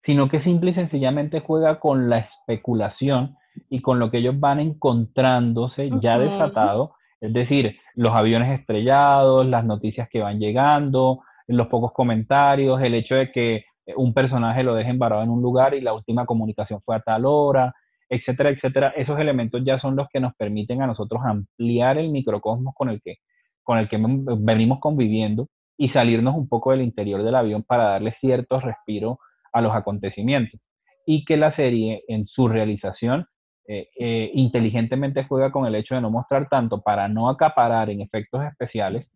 [0.05, 3.37] sino que simple y sencillamente juega con la especulación
[3.71, 9.65] y con lo que ellos van encontrándose ya desatado, es decir, los aviones estrellados, las
[9.65, 13.65] noticias que van llegando, los pocos comentarios, el hecho de que
[13.97, 17.25] un personaje lo dejen varado en un lugar y la última comunicación fue a tal
[17.25, 17.73] hora,
[18.09, 18.93] etcétera, etcétera.
[18.97, 23.01] Esos elementos ya son los que nos permiten a nosotros ampliar el microcosmos con el
[23.01, 23.17] que,
[23.63, 23.99] con el que
[24.39, 29.19] venimos conviviendo y salirnos un poco del interior del avión para darle cierto respiro
[29.53, 30.61] a los acontecimientos.
[31.07, 33.27] Y que la serie en su realización
[33.69, 38.01] eh, eh, inteligentemente juega con el hecho de no mostrar tanto para no acaparar en
[38.01, 39.07] efectos especiales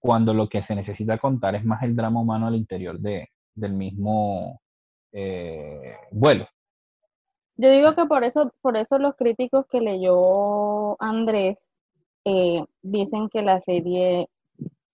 [0.00, 3.74] cuando lo que se necesita contar es más el drama humano al interior de, del
[3.74, 4.60] mismo
[5.12, 6.48] eh, vuelo.
[7.56, 11.58] Yo digo que por eso, por eso los críticos que leyó Andrés
[12.24, 14.28] eh, dicen que la serie,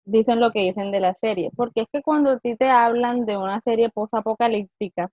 [0.05, 3.25] dicen lo que dicen de la serie, porque es que cuando a ti te hablan
[3.25, 5.11] de una serie post-apocalíptica,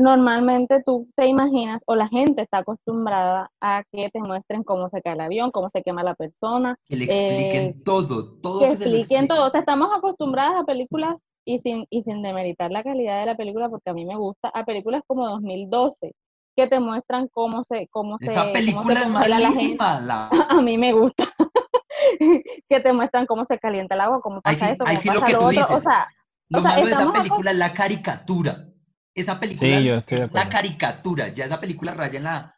[0.00, 5.02] normalmente tú te imaginas o la gente está acostumbrada a que te muestren cómo se
[5.02, 6.76] cae el avión, cómo se quema la persona.
[6.88, 8.60] Que le expliquen eh, todo, todo.
[8.60, 9.46] Que, que se expliquen todo.
[9.46, 13.36] O sea, estamos acostumbradas a películas y sin, y sin demeritar la calidad de la
[13.36, 16.12] película, porque a mí me gusta, a películas como 2012,
[16.56, 19.76] que te muestran cómo se, cómo se, Esa cómo se película es congela la gente.
[19.76, 20.00] malísima.
[20.00, 20.28] La...
[20.48, 21.24] A mí me gusta.
[22.68, 25.14] que te muestran cómo se calienta el agua, cómo pasa sí, esto, cómo sí lo
[25.14, 25.76] pasa que lo tú otro.
[25.76, 26.08] O sea,
[26.48, 28.66] Lo o sea, malo de esa película es la caricatura.
[29.14, 31.28] Esa película Sí, yo estoy es la caricatura.
[31.28, 32.54] Ya esa película raya en la.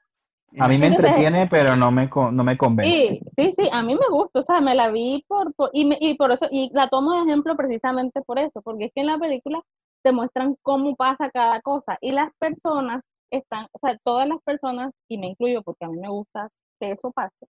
[0.52, 3.20] en A mí me entretiene, pero no me, no me convence.
[3.20, 5.84] Sí, sí, sí, a mí me gusta, o sea, me la vi por, por- y,
[5.84, 9.00] me- y por eso, y la tomo de ejemplo precisamente por eso, porque es que
[9.00, 9.62] en la película
[10.02, 14.92] te muestran cómo pasa cada cosa y las personas están, o sea, todas las personas,
[15.08, 16.48] y me incluyo porque a mí me gusta
[16.80, 17.46] que eso pase,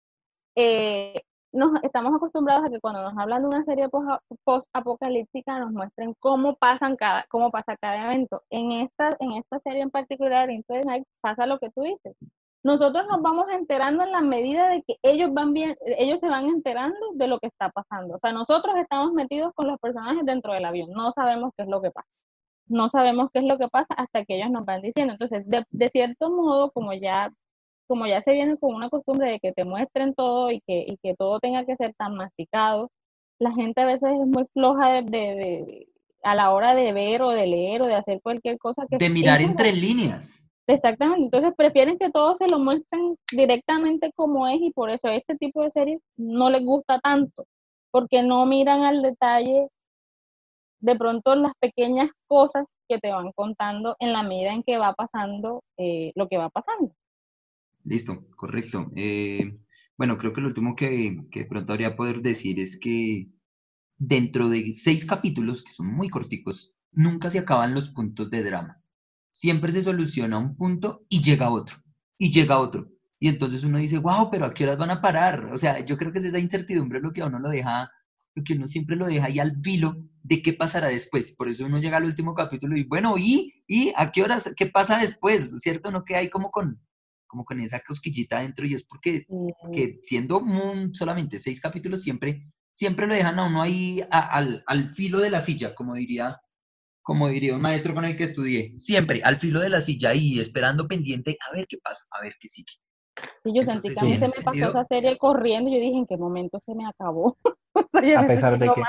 [0.55, 1.21] eh,
[1.51, 3.89] nos estamos acostumbrados a que cuando nos hablan de una serie
[4.43, 8.43] post-apocalíptica nos muestren cómo pasan cada, cómo pasa cada evento.
[8.49, 12.15] En esta, en esta serie en particular, Into Night, pasa lo que tú dices.
[12.61, 16.45] Nosotros nos vamos enterando en la medida de que ellos van bien, ellos se van
[16.47, 18.15] enterando de lo que está pasando.
[18.15, 21.69] O sea, nosotros estamos metidos con los personajes dentro del avión, no sabemos qué es
[21.69, 22.07] lo que pasa.
[22.67, 25.13] No sabemos qué es lo que pasa hasta que ellos nos van diciendo.
[25.13, 27.31] Entonces, de, de cierto modo, como ya
[27.89, 30.97] como ya se viene con una costumbre de que te muestren todo y que, y
[31.03, 32.91] que todo tenga que ser tan masticado,
[33.39, 35.87] la gente a veces es muy floja de, de- de-
[36.23, 39.09] a la hora de ver o de leer o de hacer cualquier cosa que de
[39.09, 40.45] mirar entre líneas.
[40.67, 45.35] Exactamente, entonces prefieren que todo se lo muestren directamente como es y por eso este
[45.35, 47.45] tipo de series no les gusta tanto,
[47.89, 49.67] porque no miran al detalle
[50.81, 54.93] de pronto las pequeñas cosas que te van contando en la medida en que va
[54.93, 56.93] pasando eh, lo que va pasando.
[57.89, 58.91] Listo, correcto.
[58.95, 59.57] Eh,
[59.97, 63.29] bueno, creo que lo último que, que de pronto habría poder decir es que
[63.97, 68.83] dentro de seis capítulos, que son muy corticos, nunca se acaban los puntos de drama.
[69.31, 71.77] Siempre se soluciona un punto y llega otro,
[72.19, 72.91] y llega otro.
[73.19, 75.45] Y entonces uno dice, wow, pero ¿a qué horas van a parar?
[75.45, 77.91] O sea, yo creo que es esa incertidumbre lo que a uno lo deja,
[78.35, 81.31] lo que uno siempre lo deja ahí al vilo de qué pasará después.
[81.31, 83.63] Por eso uno llega al último capítulo y, bueno, ¿y?
[83.67, 84.53] ¿Y a qué horas?
[84.55, 85.51] ¿Qué pasa después?
[85.59, 85.89] ¿Cierto?
[85.89, 86.79] No que hay como con,
[87.29, 89.25] como con esa cosquillita adentro y es porque
[89.71, 90.43] que siendo
[90.91, 95.39] solamente seis capítulos siempre, siempre lo dejan a uno ahí al, al filo de la
[95.39, 96.41] silla, como diría
[97.01, 100.39] como diría un maestro con el que estudié, siempre al filo de la silla y
[100.39, 102.73] esperando pendiente a ver qué pasa, a ver qué sigue.
[103.43, 105.97] Sí, yo sentí que a mí se me pasó esa serie corriendo y yo dije,
[105.97, 107.35] ¿en qué momento se me acabó?
[107.75, 108.81] a, pesar de que,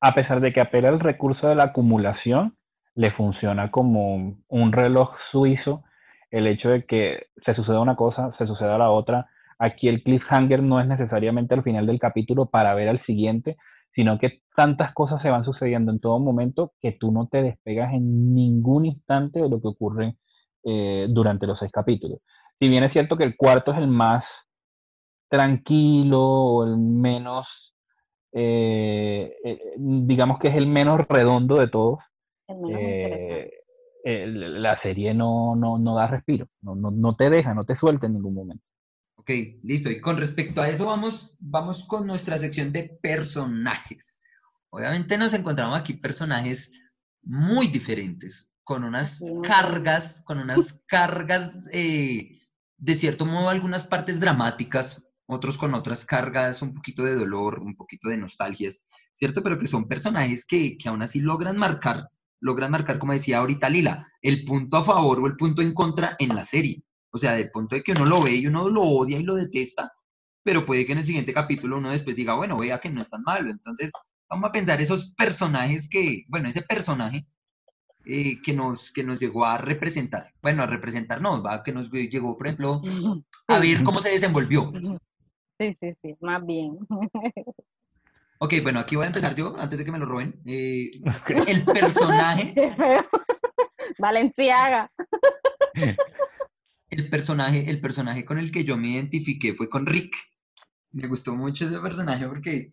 [0.00, 2.56] a pesar de que apela el recurso de la acumulación,
[2.94, 5.82] le funciona como un reloj suizo
[6.30, 9.26] el hecho de que se suceda una cosa, se suceda la otra.
[9.58, 13.56] Aquí el cliffhanger no es necesariamente al final del capítulo para ver al siguiente,
[13.94, 17.94] sino que tantas cosas se van sucediendo en todo momento que tú no te despegas
[17.94, 20.16] en ningún instante de lo que ocurre
[20.64, 22.20] eh, durante los seis capítulos.
[22.58, 24.24] Si bien es cierto que el cuarto es el más
[25.28, 27.46] tranquilo o el menos,
[28.32, 32.00] eh, eh, digamos que es el menos redondo de todos,
[34.06, 38.06] la serie no, no, no da respiro, no, no, no te deja, no te suelta
[38.06, 38.64] en ningún momento.
[39.16, 39.30] Ok,
[39.64, 39.90] listo.
[39.90, 44.20] Y con respecto a eso, vamos, vamos con nuestra sección de personajes.
[44.70, 46.70] Obviamente nos encontramos aquí personajes
[47.22, 52.38] muy diferentes, con unas cargas, con unas cargas, eh,
[52.76, 57.74] de cierto modo, algunas partes dramáticas, otros con otras cargas, un poquito de dolor, un
[57.74, 59.42] poquito de nostalgias, ¿cierto?
[59.42, 62.08] Pero que son personajes que, que aún así logran marcar,
[62.40, 66.16] logran marcar, como decía ahorita Lila, el punto a favor o el punto en contra
[66.18, 66.82] en la serie.
[67.10, 69.34] O sea, del punto de que uno lo ve y uno lo odia y lo
[69.36, 69.92] detesta,
[70.42, 73.10] pero puede que en el siguiente capítulo uno después diga, bueno, vea que no es
[73.10, 73.50] tan malo.
[73.50, 73.92] Entonces,
[74.28, 77.26] vamos a pensar esos personajes que, bueno, ese personaje
[78.04, 80.32] eh, que, nos, que nos llegó a representar.
[80.40, 82.80] Bueno, a representarnos, va, que nos llegó, por ejemplo,
[83.48, 84.72] a ver cómo se desenvolvió.
[85.58, 86.78] Sí, sí, sí, más bien.
[88.38, 90.40] Ok, bueno, aquí voy a empezar yo, antes de que me lo roben.
[90.44, 90.90] Eh,
[91.46, 92.54] el personaje.
[93.98, 94.90] Valenciaga.
[96.90, 100.14] el personaje, el personaje con el que yo me identifiqué fue con Rick.
[100.92, 102.72] Me gustó mucho ese personaje porque,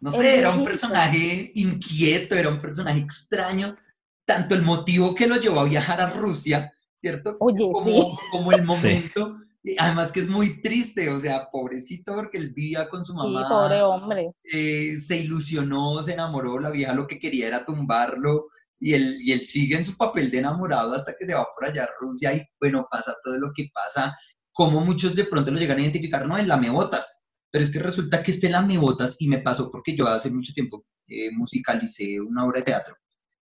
[0.00, 3.76] no sé, era un personaje inquieto, era un personaje extraño,
[4.24, 7.38] tanto el motivo que lo llevó a viajar a Rusia, ¿cierto?
[7.38, 9.38] como, como el momento,
[9.78, 13.42] además que es muy triste, o sea, pobrecito porque él vivía con su mamá.
[13.42, 14.32] Sí, pobre hombre.
[14.44, 18.48] Eh, se ilusionó, se enamoró, la vieja lo que quería era tumbarlo,
[18.78, 21.66] y él, y él sigue en su papel de enamorado hasta que se va por
[21.66, 24.14] allá a Rusia y bueno, pasa todo lo que pasa,
[24.52, 28.22] como muchos de pronto lo llegan a identificar, no, en lamebotas, pero es que resulta
[28.22, 32.58] que este lamebotas, y me pasó porque yo hace mucho tiempo eh, musicalicé una obra
[32.58, 32.96] de teatro,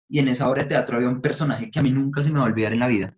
[0.09, 2.39] y en esa obra de teatro había un personaje que a mí nunca se me
[2.39, 3.17] va a olvidar en la vida,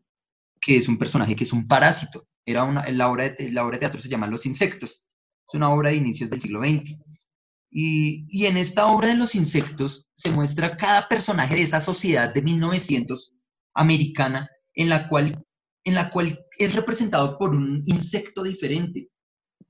[0.61, 3.77] que es un personaje que es un parásito, era una, la, obra de, la obra
[3.77, 5.05] de teatro se llama Los Insectos,
[5.49, 6.97] es una obra de inicios del siglo XX,
[7.71, 12.43] y, en esta obra de los insectos se muestra cada personaje de esa sociedad de
[12.43, 13.33] 1900
[13.75, 15.45] americana en la cual,
[15.85, 19.09] en la cual es representado por un insecto diferente.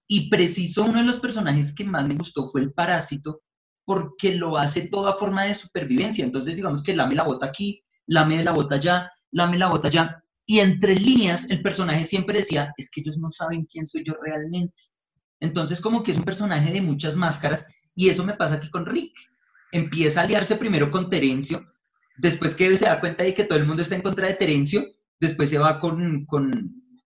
[0.06, 3.42] Y preciso uno de los personajes que más me gustó fue el parásito,
[3.84, 6.24] porque lo hace toda forma de supervivencia.
[6.24, 10.20] Entonces, digamos que lame la bota aquí, lame la bota allá, lame la bota allá.
[10.50, 14.14] Y entre líneas, el personaje siempre decía, es que ellos no saben quién soy yo
[14.20, 14.82] realmente.
[15.38, 18.84] Entonces, como que es un personaje de muchas máscaras y eso me pasa aquí con
[18.84, 19.12] Rick.
[19.70, 21.64] Empieza a aliarse primero con Terencio,
[22.18, 24.84] después que se da cuenta de que todo el mundo está en contra de Terencio,
[25.20, 26.50] después se va con, con,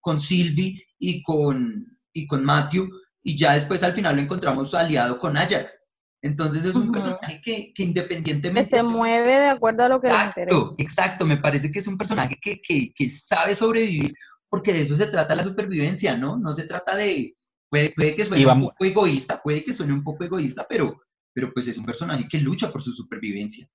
[0.01, 2.88] con Sylvie y con, y con Matthew,
[3.22, 5.84] y ya después al final lo encontramos aliado con Ajax.
[6.25, 8.70] Entonces es un personaje que, que, independientemente...
[8.70, 10.75] Que se mueve de acuerdo a lo que exacto, le interesa.
[10.79, 14.14] Exacto, me parece que es un personaje que, que, que, sabe sobrevivir,
[14.49, 16.39] porque de eso se trata la supervivencia, ¿no?
[16.39, 17.37] No se trata de,
[17.68, 21.03] Puede, que suene un poco egoísta, puede que suene un poco egoísta, pero,
[21.33, 23.66] pero pues es un personaje que lucha por su supervivencia.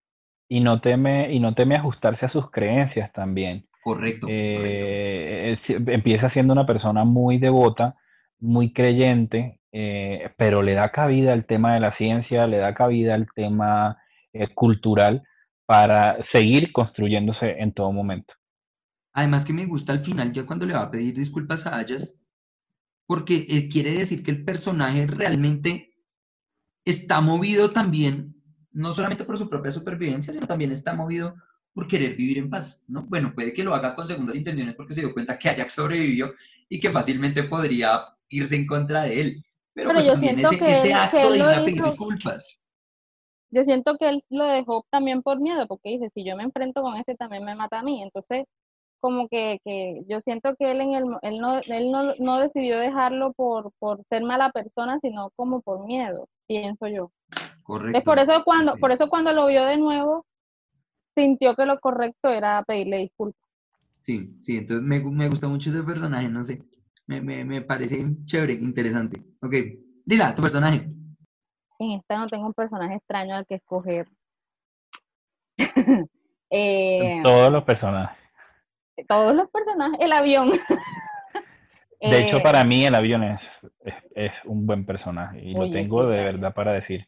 [0.47, 3.67] Y no teme, y no teme ajustarse a sus creencias también.
[3.83, 4.25] Correcto.
[4.29, 7.95] Eh, empieza siendo una persona muy devota,
[8.39, 13.15] muy creyente, eh, pero le da cabida al tema de la ciencia, le da cabida
[13.15, 13.97] al tema
[14.33, 15.23] eh, cultural
[15.65, 18.33] para seguir construyéndose en todo momento.
[19.13, 22.15] Además que me gusta al final, ya cuando le va a pedir disculpas a Ayas,
[23.05, 25.93] porque eh, quiere decir que el personaje realmente
[26.85, 28.35] está movido también,
[28.71, 31.35] no solamente por su propia supervivencia, sino también está movido
[31.73, 33.05] por querer vivir en paz, ¿no?
[33.05, 36.33] Bueno, puede que lo haga con segundas intenciones porque se dio cuenta que Ajax sobrevivió
[36.67, 39.45] y que fácilmente podría irse en contra de él.
[39.73, 42.59] Pero, pues ese, acto de ir a pedir disculpas.
[43.51, 46.81] yo siento que él lo dejó también por miedo, porque dice, si yo me enfrento
[46.81, 48.01] con este, también me mata a mí.
[48.03, 48.45] Entonces,
[48.99, 52.77] como que, que yo siento que él, en el, él, no, él no, no decidió
[52.79, 57.11] dejarlo por, por ser mala persona, sino como por miedo, pienso yo.
[57.63, 57.97] Correcto.
[57.97, 58.79] Es por eso cuando, Sí.
[58.79, 60.25] por eso cuando lo vio de nuevo,
[61.15, 63.47] sintió que lo correcto era pedirle disculpas.
[64.01, 66.61] Sí, sí, entonces me, me gusta mucho ese personaje, no sé.
[67.09, 69.19] Me, me, me parece chévere, interesante.
[69.41, 69.55] Ok,
[70.05, 70.87] Lila, tu personaje.
[71.79, 74.07] En esta no tengo un personaje extraño al que escoger.
[76.51, 78.17] Eh, Todos los personajes.
[79.07, 80.49] todos los personajes, el avión.
[82.01, 83.39] De hecho, Eh, para mí el avión es,
[83.81, 87.07] es, es un buen personaje y lo tengo de verdad para decir.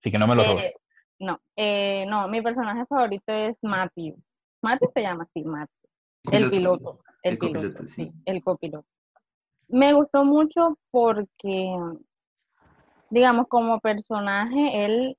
[0.00, 0.64] Así que no me lo robes.
[0.64, 0.74] eh,
[1.20, 4.16] no, eh, no, mi personaje favorito es Matthew.
[4.62, 5.88] Matthew se llama así, Matthew.
[6.32, 8.86] El piloto, el, El piloto, sí, el copiloto.
[9.72, 11.74] Me gustó mucho porque,
[13.08, 15.16] digamos, como personaje, él,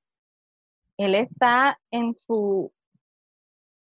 [0.98, 2.72] él está en su,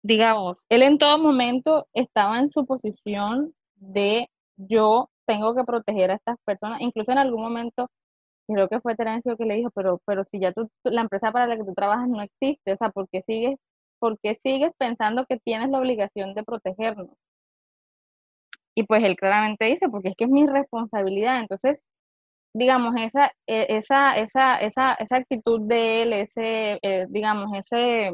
[0.01, 6.15] digamos, él en todo momento estaba en su posición de yo tengo que proteger a
[6.15, 6.81] estas personas.
[6.81, 7.91] Incluso en algún momento,
[8.47, 11.47] creo que fue Terencio que le dijo, pero, pero si ya tú, la empresa para
[11.47, 13.59] la que tú trabajas no existe, o sea, ¿por qué sigues,
[13.99, 17.09] por qué sigues pensando que tienes la obligación de protegernos?
[18.75, 21.39] Y pues él claramente dice, porque es que es mi responsabilidad.
[21.41, 21.79] Entonces,
[22.53, 28.11] digamos, esa, eh, esa, esa, esa, esa actitud de él, ese, eh, digamos, ese,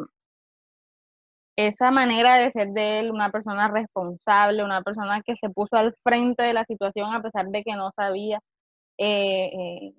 [1.55, 5.95] esa manera de ser de él, una persona responsable, una persona que se puso al
[6.03, 8.39] frente de la situación a pesar de que no sabía,
[8.97, 9.93] eh, eh,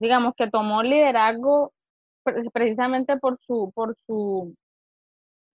[0.00, 1.72] digamos, que tomó liderazgo
[2.24, 4.54] pre- precisamente por su, por su,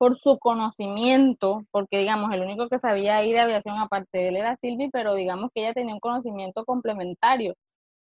[0.02, 4.38] por su conocimiento, porque digamos, el único que sabía ir de aviación aparte de él
[4.38, 7.54] era Silvi, pero digamos que ella tenía un conocimiento complementario.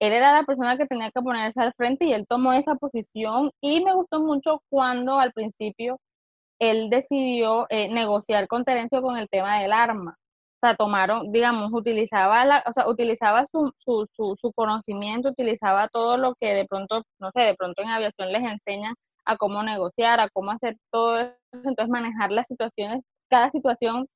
[0.00, 3.50] Él era la persona que tenía que ponerse al frente y él tomó esa posición
[3.60, 6.00] y me gustó mucho cuando al principio
[6.58, 10.16] él decidió eh, negociar con Terencio con el tema del arma.
[10.62, 15.88] O sea, tomaron, digamos, utilizaba, la, o sea, utilizaba su, su, su, su conocimiento, utilizaba
[15.88, 19.62] todo lo que de pronto, no sé, de pronto en aviación les enseñan a cómo
[19.62, 24.06] negociar, a cómo hacer todo eso, entonces manejar las situaciones, cada situación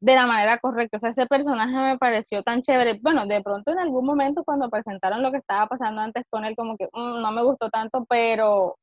[0.00, 0.98] de la manera correcta.
[0.98, 2.98] O sea, ese personaje me pareció tan chévere.
[3.02, 6.54] Bueno, de pronto en algún momento cuando presentaron lo que estaba pasando antes con él,
[6.56, 8.76] como que mm, no me gustó tanto, pero,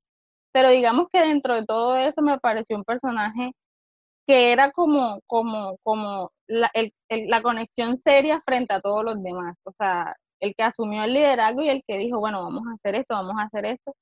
[0.54, 3.52] pero digamos que dentro de todo eso me pareció un personaje
[4.28, 9.22] que era como, como, como la, el, el, la conexión seria frente a todos los
[9.24, 9.56] demás.
[9.66, 12.96] O sea, el que asumió el liderazgo y el que dijo, bueno, vamos a hacer
[12.96, 13.94] esto, vamos a hacer esto.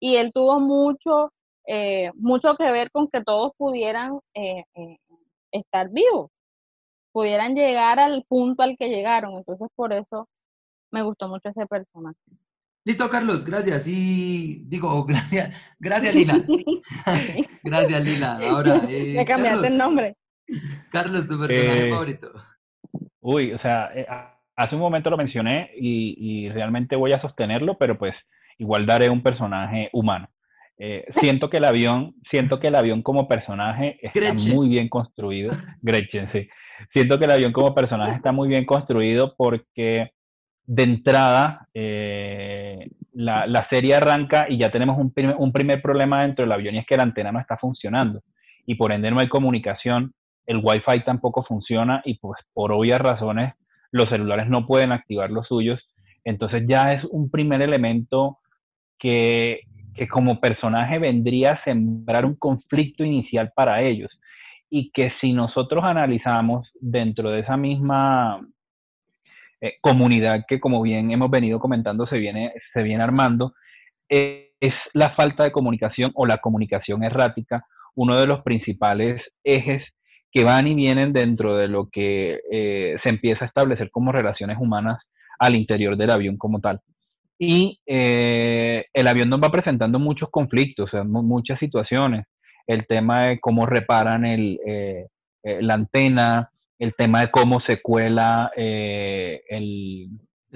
[0.00, 1.32] Y él tuvo mucho,
[1.66, 4.98] eh, mucho que ver con que todos pudieran eh, eh,
[5.50, 6.30] estar vivos,
[7.12, 9.36] pudieran llegar al punto al que llegaron.
[9.36, 10.28] Entonces, por eso
[10.90, 12.18] me gustó mucho ese personaje.
[12.84, 13.84] Listo, Carlos, gracias.
[13.88, 16.44] Y digo, gracias, gracias, Lila.
[17.64, 18.38] gracias, Lila.
[18.50, 20.16] Ahora, eh, Me cambiaste Carlos, el nombre.
[20.90, 22.30] Carlos, tu personaje Eh, favorito.
[23.20, 24.06] Uy, o sea, eh,
[24.54, 26.14] hace un momento lo mencioné y,
[26.46, 28.14] y realmente voy a sostenerlo, pero pues
[28.58, 30.28] igual daré un personaje humano.
[30.78, 34.54] Eh, siento que el avión, siento que el avión como personaje está Gretchen.
[34.54, 35.50] muy bien construido.
[35.82, 36.48] Gretchen, sí.
[36.92, 40.10] Siento que el avión como personaje está muy bien construido porque
[40.66, 46.22] de entrada eh, la, la serie arranca y ya tenemos un primer, un primer problema
[46.22, 48.22] dentro del avión y es que la antena no está funcionando
[48.66, 50.12] y por ende no hay comunicación,
[50.44, 53.54] el wifi tampoco funciona y pues por obvias razones
[53.92, 55.80] los celulares no pueden activar los suyos,
[56.24, 58.38] entonces ya es un primer elemento
[58.98, 59.62] que,
[59.94, 64.10] que como personaje vendría a sembrar un conflicto inicial para ellos
[64.68, 68.40] y que si nosotros analizamos dentro de esa misma
[69.60, 73.54] eh, comunidad que como bien hemos venido comentando se viene, se viene armando,
[74.08, 77.64] eh, es la falta de comunicación o la comunicación errática
[77.96, 79.82] uno de los principales ejes
[80.30, 84.58] que van y vienen dentro de lo que eh, se empieza a establecer como relaciones
[84.60, 85.02] humanas
[85.38, 86.80] al interior del avión como tal.
[87.38, 92.26] Y eh, el avión nos va presentando muchos conflictos, o sea, mu- muchas situaciones.
[92.66, 95.06] El tema de cómo reparan el, eh,
[95.42, 100.08] eh, la antena, el tema de cómo se cuela eh, el,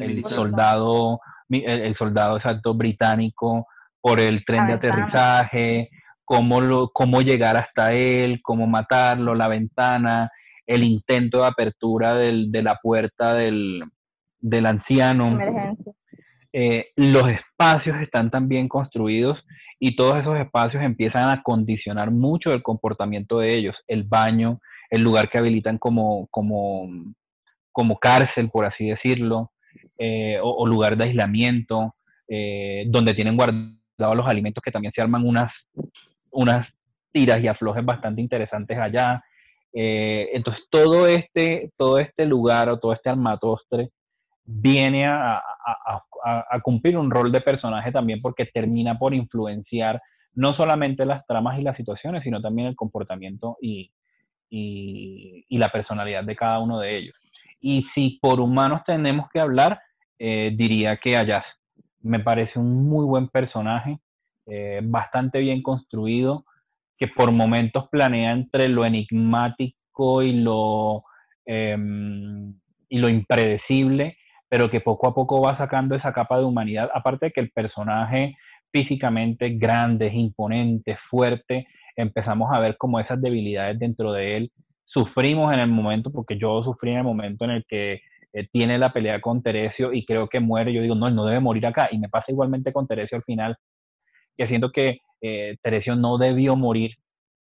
[0.04, 3.66] El soldado, mi- el, el soldado exacto británico
[4.00, 5.90] por el tren de aterrizaje,
[6.24, 10.30] cómo, lo, cómo llegar hasta él, cómo matarlo, la ventana,
[10.66, 13.82] el intento de apertura del- de la puerta del,
[14.38, 15.92] del anciano Emergencia.
[16.52, 19.38] Eh, los espacios están tan bien construidos
[19.78, 23.76] y todos esos espacios empiezan a condicionar mucho el comportamiento de ellos.
[23.86, 26.88] El baño, el lugar que habilitan como, como,
[27.72, 29.52] como cárcel, por así decirlo,
[29.98, 31.94] eh, o, lugar de aislamiento,
[32.28, 35.52] eh, donde tienen guardados dado los alimentos que también se arman unas,
[36.30, 36.66] unas
[37.12, 39.22] tiras y aflojes bastante interesantes allá.
[39.72, 43.90] Entonces todo este, todo este lugar o todo este armatostre
[44.44, 45.42] viene a,
[46.62, 50.02] cumplir un rol de personaje también porque termina por influenciar
[50.34, 53.90] no solamente las tramas y las situaciones, sino también el comportamiento y,
[55.50, 57.14] la personalidad de cada uno de ellos.
[57.60, 59.80] Y si por humanos tenemos que hablar,
[60.18, 61.44] eh, diría que Ayaz
[62.02, 63.98] me parece un muy buen personaje,
[64.46, 66.44] eh, bastante bien construido,
[66.98, 71.04] que por momentos planea entre lo enigmático y lo,
[71.44, 72.54] em,
[72.88, 74.16] y lo impredecible,
[74.50, 77.52] pero que poco a poco va sacando esa capa de humanidad, aparte de que el
[77.52, 78.36] personaje
[78.72, 84.52] físicamente grande, imponente, fuerte, empezamos a ver como esas debilidades dentro de él.
[84.84, 88.00] Sufrimos en el momento, porque yo sufrí en el momento en el que
[88.32, 90.72] eh, tiene la pelea con Teresio y creo que muere.
[90.72, 91.88] Yo digo, no, él no debe morir acá.
[91.92, 93.56] Y me pasa igualmente con Teresio al final,
[94.36, 96.96] que siento que eh, Teresio no debió morir.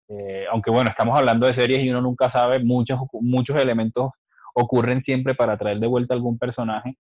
[0.10, 4.12] Eh, aunque bueno, estamos hablando de series y uno nunca sabe, muchos, muchos elementos
[4.54, 6.98] ocurren siempre para traer de vuelta algún personaje,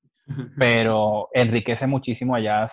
[0.58, 2.72] pero enriquece muchísimo a Jazz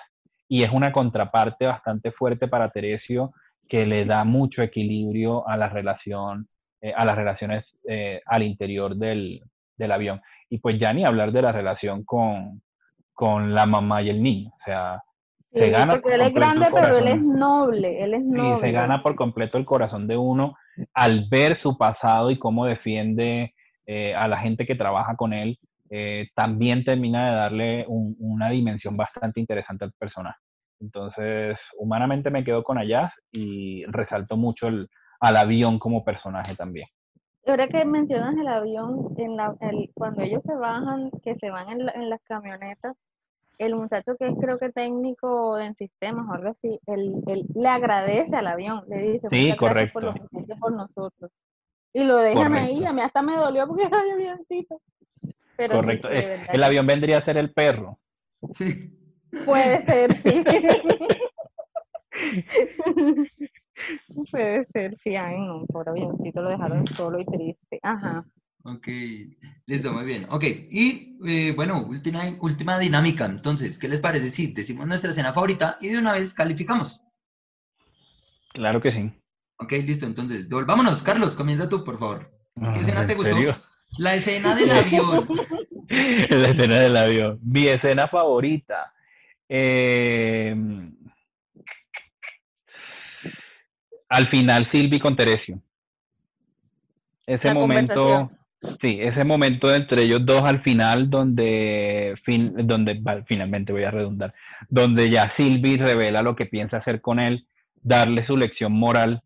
[0.48, 3.32] y es una contraparte bastante fuerte para Teresio
[3.68, 6.48] que le da mucho equilibrio a la relación,
[6.94, 7.64] a las relaciones
[8.26, 9.42] al interior del,
[9.76, 10.20] del avión.
[10.48, 12.62] Y pues ya ni hablar de la relación con,
[13.12, 14.50] con la mamá y el niño.
[14.50, 15.02] O sea,
[15.52, 15.94] se gana.
[15.94, 18.04] Porque él es grande, pero él es noble.
[18.04, 18.54] Él es noble.
[18.56, 20.54] Sí, se gana por completo el corazón de uno
[20.94, 23.54] al ver su pasado y cómo defiende
[23.86, 25.58] eh, a la gente que trabaja con él.
[25.88, 30.38] Eh, también termina de darle una dimensión bastante interesante al personaje.
[30.80, 34.88] Entonces, humanamente me quedo con Ayaz y resalto mucho el,
[35.20, 36.88] al avión como personaje también.
[37.46, 39.54] Ahora que mencionas el avión, en la,
[39.94, 42.96] cuando ellos se bajan, que se van en, en, las camionetas,
[43.58, 47.68] el muchacho que es creo que técnico en sistemas o algo así, él, él le
[47.68, 49.92] agradece al avión, le dice, sí, correcto.
[49.92, 51.30] por lo que por nosotros.
[51.96, 54.82] Y lo dejan ahí, a mí hasta me dolió porque era avioncito.
[55.56, 57.98] Pero correcto, eh, el avión vendría a ser el perro.
[58.52, 58.92] Sí.
[59.46, 60.44] Puede ser, sí.
[64.30, 67.80] Puede ser, sí, ay, no, por avioncito lo dejaron solo y triste.
[67.82, 68.26] Ajá.
[68.64, 68.88] Ok,
[69.64, 70.26] listo, muy bien.
[70.28, 73.24] Ok, y eh, bueno, última, última dinámica.
[73.24, 77.02] Entonces, ¿qué les parece si decimos nuestra escena favorita y de una vez calificamos?
[78.52, 79.10] Claro que sí.
[79.58, 81.02] Ok, listo, entonces, devolvámonos.
[81.02, 82.30] Carlos, comienza tú, por favor.
[82.72, 83.36] ¿Qué escena te gustó?
[83.98, 85.28] La escena del avión.
[85.88, 87.38] La escena del avión.
[87.42, 88.92] Mi escena favorita.
[89.48, 90.54] Eh,
[94.08, 95.60] al final Silvi con Teresio.
[97.26, 98.30] Ese momento,
[98.80, 104.32] sí, ese momento entre ellos dos al final donde, fin, donde finalmente voy a redundar,
[104.68, 107.46] donde ya Silvi revela lo que piensa hacer con él,
[107.82, 109.22] darle su lección moral,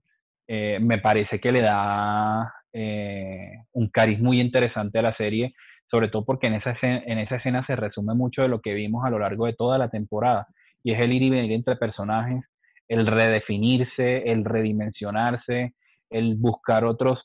[0.53, 5.55] eh, me parece que le da eh, un cariz muy interesante a la serie,
[5.89, 8.75] sobre todo porque en esa, escena, en esa escena se resume mucho de lo que
[8.75, 10.49] vimos a lo largo de toda la temporada,
[10.83, 12.43] y es el ir y venir entre personajes,
[12.89, 15.75] el redefinirse, el redimensionarse,
[16.11, 17.21] el buscar otros,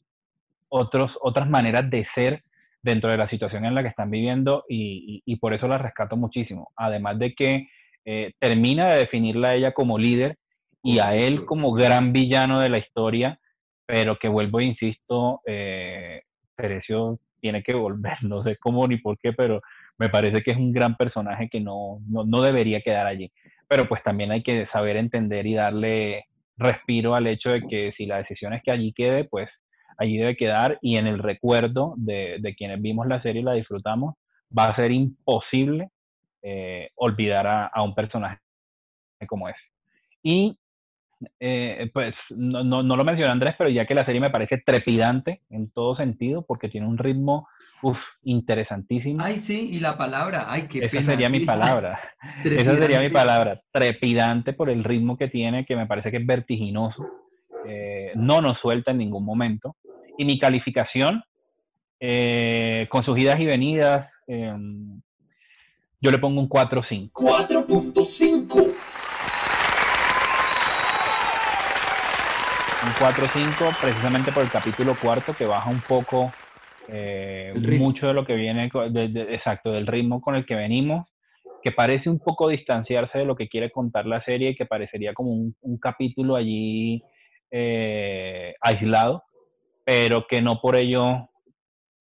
[0.69, 2.43] otros, otras maneras de ser
[2.83, 6.71] dentro de la situación en la que están viviendo y, por eso la rescato muchísimo.
[6.75, 7.69] Además de que
[8.05, 10.37] eh, termina de definirla ella como líder
[10.85, 13.39] y a él como gran villano de la historia,
[13.85, 16.21] pero que vuelvo e insisto, eh,
[17.41, 19.61] tiene que volver, no sé cómo ni por qué, pero
[19.97, 23.31] me parece que es un gran personaje que no, no debería quedar allí
[23.67, 26.25] pero pues también hay que saber entender y darle
[26.57, 29.49] respiro al hecho de que si la decisión es que allí quede, pues
[29.97, 34.15] allí debe quedar y en el recuerdo de, quienes vimos la serie y la disfrutamos,
[34.57, 35.89] va a ser imposible
[36.41, 38.39] eh, olvidar a, un personaje
[39.27, 39.59] como ese.
[40.21, 40.57] Y
[41.39, 44.61] eh, pues no, no, no, lo mencioné Andrés, pero ya que la serie me parece
[44.65, 47.47] trepidante en todo sentido, porque tiene un ritmo
[47.81, 49.23] uf, interesantísimo.
[49.23, 51.99] Ay, sí, y la palabra, ay, qué Esa sería mi palabra.
[52.43, 53.61] Esa sería mi palabra.
[53.71, 57.05] Trepidante por el ritmo que tiene, que me parece que es vertiginoso.
[57.67, 59.75] Eh, no nos suelta en ningún momento.
[60.17, 61.23] Y mi calificación,
[61.99, 65.01] eh, con sus idas y venidas, em,
[66.01, 67.11] yo le pongo un 4.5.
[67.13, 68.73] 4.5.
[72.85, 76.31] Un 4.5 precisamente por el capítulo cuarto que baja un poco
[76.87, 78.69] eh, mucho de lo que viene,
[79.31, 81.07] exacto, del ritmo con el que venimos,
[81.63, 85.15] que parece un poco distanciarse de lo que quiere contar la serie y que parecería
[85.15, 87.01] como un, capítulo allí
[87.49, 89.23] eh, aislado,
[89.83, 91.29] pero que no por ello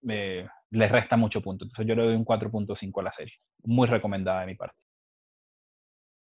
[0.07, 1.65] eh, le resta mucho punto.
[1.65, 3.33] Entonces yo le doy un 4.5 a la serie.
[3.63, 4.77] Muy recomendada de mi parte.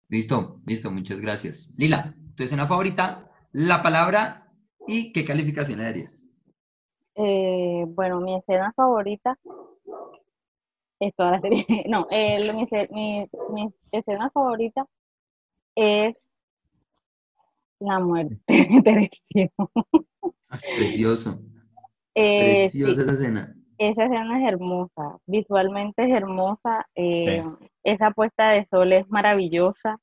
[0.07, 1.74] Listo, listo, muchas gracias.
[1.78, 4.43] Lila, tu escena favorita, la palabra
[4.88, 6.23] y qué calificación le darías.
[7.15, 9.38] Eh, bueno, mi escena favorita
[10.99, 11.65] es toda la serie.
[11.89, 14.86] No, eh, mi, ce- mi- mi escena favorita
[15.75, 16.29] es
[17.79, 19.51] la muerte de Teresio.
[20.49, 21.39] Ay, precioso,
[22.15, 23.55] Eh, sí, preciosa esa escena.
[23.77, 27.43] esa escena es hermosa, visualmente es hermosa, eh,
[27.84, 29.97] esa puesta de sol es maravillosa.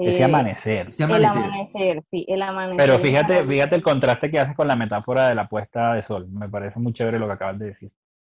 [0.00, 0.88] Ese eh, amanecer.
[0.98, 2.02] El amanecer.
[2.10, 2.76] sí, el amanecer.
[2.76, 6.28] Pero fíjate, fíjate el contraste que haces con la metáfora de la puesta de sol.
[6.28, 7.90] Me parece muy chévere lo que acabas de decir.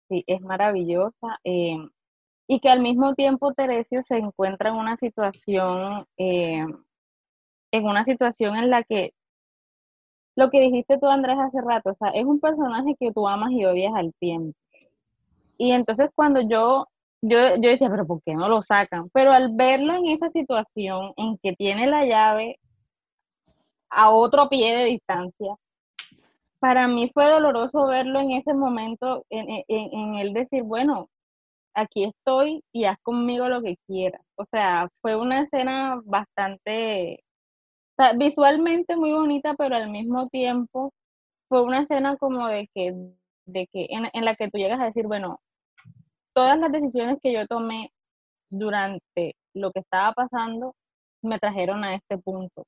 [0.10, 1.40] sí, es maravillosa.
[1.44, 1.78] eh,
[2.48, 6.64] y que al mismo tiempo Teresio se encuentra en una situación, eh,
[7.72, 9.14] en una situación en la que
[10.36, 13.52] lo que dijiste tú, Andrés, hace rato, o sea, es un personaje que tú amas
[13.52, 14.58] y odias al tiempo.
[15.58, 16.88] Y entonces cuando yo,
[17.28, 19.10] yo, yo decía, pero ¿por qué no lo sacan?
[19.14, 22.60] Pero al verlo en esa situación en que tiene la llave
[23.90, 25.56] a otro pie de distancia,
[26.60, 31.10] para mí fue doloroso verlo en ese momento, en, en, en él decir, bueno,
[31.76, 34.22] aquí estoy y haz conmigo lo que quieras.
[34.36, 37.24] O sea, fue una escena bastante,
[38.18, 40.94] visualmente muy bonita, pero al mismo tiempo
[41.50, 42.94] fue una escena como de que,
[43.46, 45.40] de que en, en la que tú llegas a decir, bueno,
[46.36, 47.92] todas las decisiones que yo tomé
[48.50, 50.76] durante lo que estaba pasando
[51.22, 52.66] me trajeron a este punto.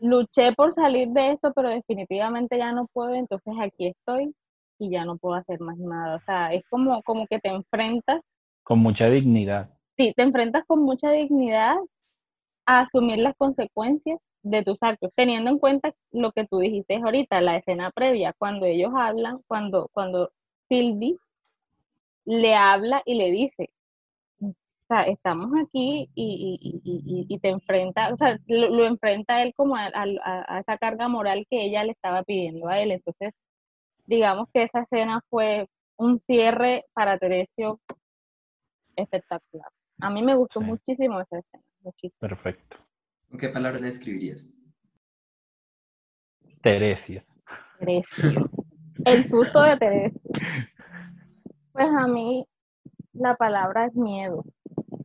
[0.00, 4.34] Luché por salir de esto, pero definitivamente ya no puedo, entonces aquí estoy
[4.78, 6.16] y ya no puedo hacer más nada.
[6.16, 8.20] O sea, es como, como que te enfrentas,
[8.64, 9.70] Con mucha dignidad.
[9.96, 11.76] sí, te enfrentas con mucha dignidad
[12.66, 17.40] a asumir las consecuencias de tus actos, teniendo en cuenta lo que tú dijiste ahorita,
[17.40, 20.30] la escena previa, cuando ellos hablan, cuando, cuando
[20.68, 21.16] Sylvie
[22.26, 23.70] le habla y le dice,
[24.40, 24.52] o
[24.88, 29.36] sea, estamos aquí y, y- y- y- y te enfrenta, o sea, lo, lo enfrenta
[29.36, 32.80] a él como a, a- a esa carga moral que ella le estaba pidiendo a
[32.80, 32.90] él.
[32.92, 33.32] Entonces,
[34.06, 37.80] digamos que esa escena fue un cierre para Teresio
[38.96, 39.68] espectacular.
[40.00, 40.66] A mí me gustó Sí.
[40.66, 42.18] muchísimo esa escena, muchísimo.
[42.20, 42.76] Perfecto.
[43.30, 44.60] ¿Con qué palabra le escribirías?
[46.62, 47.24] Teresia.
[47.78, 48.50] Teresio.
[49.04, 50.20] El susto de Teresio.
[51.74, 52.46] Pues a mí
[53.12, 54.44] la palabra es miedo,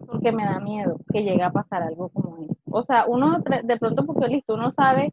[0.05, 2.55] porque me da miedo que llegue a pasar algo como eso.
[2.65, 5.11] O sea, uno de pronto porque listo, uno sabe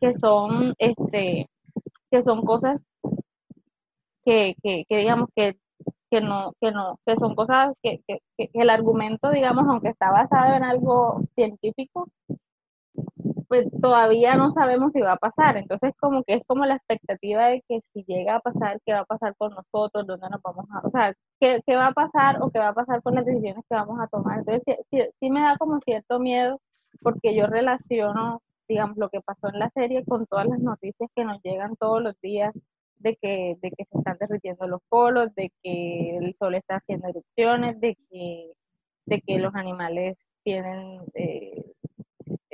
[0.00, 1.50] que son este
[2.10, 2.80] que son cosas
[4.24, 5.58] que, que, que digamos que,
[6.10, 8.20] que no, que no, que son cosas que, que
[8.54, 12.08] el argumento, digamos, aunque está basado en algo científico,
[13.54, 15.56] pues todavía no sabemos si va a pasar.
[15.56, 19.00] Entonces, como que es como la expectativa de que si llega a pasar, ¿qué va
[19.00, 20.06] a pasar con nosotros?
[20.08, 20.80] ¿Dónde nos vamos a...?
[20.84, 23.64] O sea, ¿qué, qué va a pasar o qué va a pasar con las decisiones
[23.68, 24.40] que vamos a tomar?
[24.40, 26.60] Entonces, sí, sí, sí me da como cierto miedo
[27.00, 31.24] porque yo relaciono, digamos, lo que pasó en la serie con todas las noticias que
[31.24, 32.52] nos llegan todos los días
[32.96, 37.06] de que, de que se están derritiendo los polos, de que el sol está haciendo
[37.06, 38.50] erupciones, de que,
[39.06, 41.02] de que los animales tienen...
[41.14, 41.73] eh,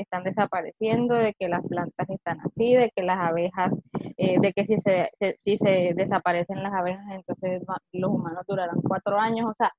[0.02, 3.72] están desapareciendo, de que las plantas están así, de que las abejas,
[4.16, 9.18] eh, de que si se, si se desaparecen las abejas, entonces los humanos durarán cuatro
[9.18, 9.50] años.
[9.50, 9.72] O sea,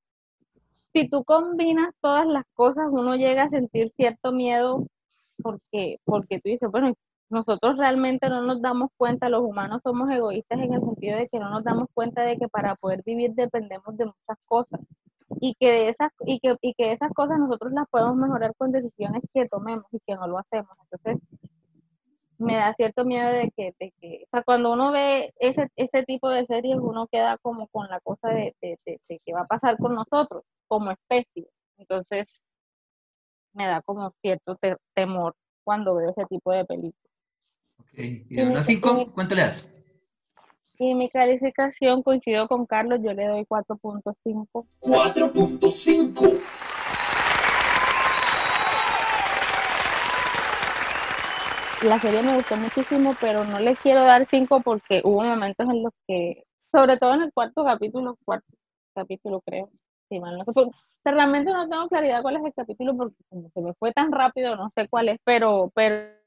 [0.94, 4.88] si tú combinas todas las cosas, uno llega a sentir cierto miedo
[5.42, 6.94] porque, porque tú dices, bueno,
[7.30, 11.40] nosotros realmente no nos damos cuenta, los humanos somos egoístas en el sentido de que
[11.40, 14.82] no nos damos cuenta de que para poder vivir dependemos de muchas cosas
[15.40, 18.72] y que de esas y que, y que esas cosas nosotros las podemos mejorar con
[18.72, 20.70] decisiones que tomemos y que no lo hacemos.
[20.92, 21.22] Entonces,
[22.38, 26.04] me da cierto miedo de que, de que o sea, cuando uno ve ese, ese
[26.04, 29.42] tipo de series, uno queda como con la cosa de, de, de, de qué va
[29.42, 31.48] a pasar con nosotros como especie.
[31.78, 32.42] Entonces,
[33.54, 37.12] me da como cierto te- temor cuando veo ese tipo de películas.
[37.78, 39.72] Ok, y de 1 a 5, ¿cuánto le das?
[40.84, 44.66] Y mi calificación, coincido con Carlos, yo le doy 4.5.
[44.80, 46.40] 4.5.
[51.88, 55.84] La serie me gustó muchísimo, pero no le quiero dar 5 porque hubo momentos en
[55.84, 58.48] los que, sobre todo en el cuarto capítulo, cuarto
[58.96, 59.70] capítulo creo,
[60.10, 60.46] si mal no
[61.06, 64.56] realmente no tengo claridad cuál es el capítulo porque como se me fue tan rápido,
[64.56, 66.21] no sé cuál es, pero, pero,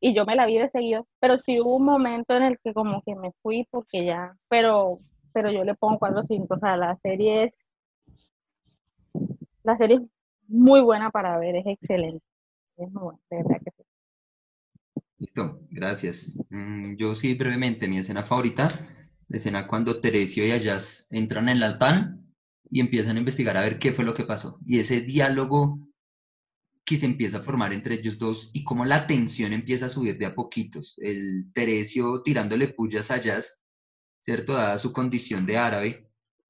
[0.00, 2.72] y yo me la vi de seguido, pero sí hubo un momento en el que
[2.72, 5.00] como que me fui porque ya, pero,
[5.32, 7.52] pero yo le pongo 4 o 5, o sea, la serie es,
[9.62, 10.02] la serie es
[10.48, 12.24] muy buena para ver, es excelente,
[12.76, 13.82] es muy buena, de verdad que sí.
[15.18, 16.36] Listo, gracias.
[16.50, 18.68] Mm, yo sí, brevemente, mi escena favorita,
[19.28, 22.26] la escena cuando Teresio y Ayaz entran en la TAN
[22.70, 24.58] y empiezan a investigar a ver qué fue lo que pasó.
[24.66, 25.78] Y ese diálogo
[26.92, 30.18] que se empieza a formar entre ellos dos y cómo la tensión empieza a subir
[30.18, 30.94] de a poquitos.
[30.98, 33.58] El Teresio tirándole pullas a Jazz,
[34.20, 34.52] ¿cierto?
[34.54, 36.08] Dada su condición de árabe,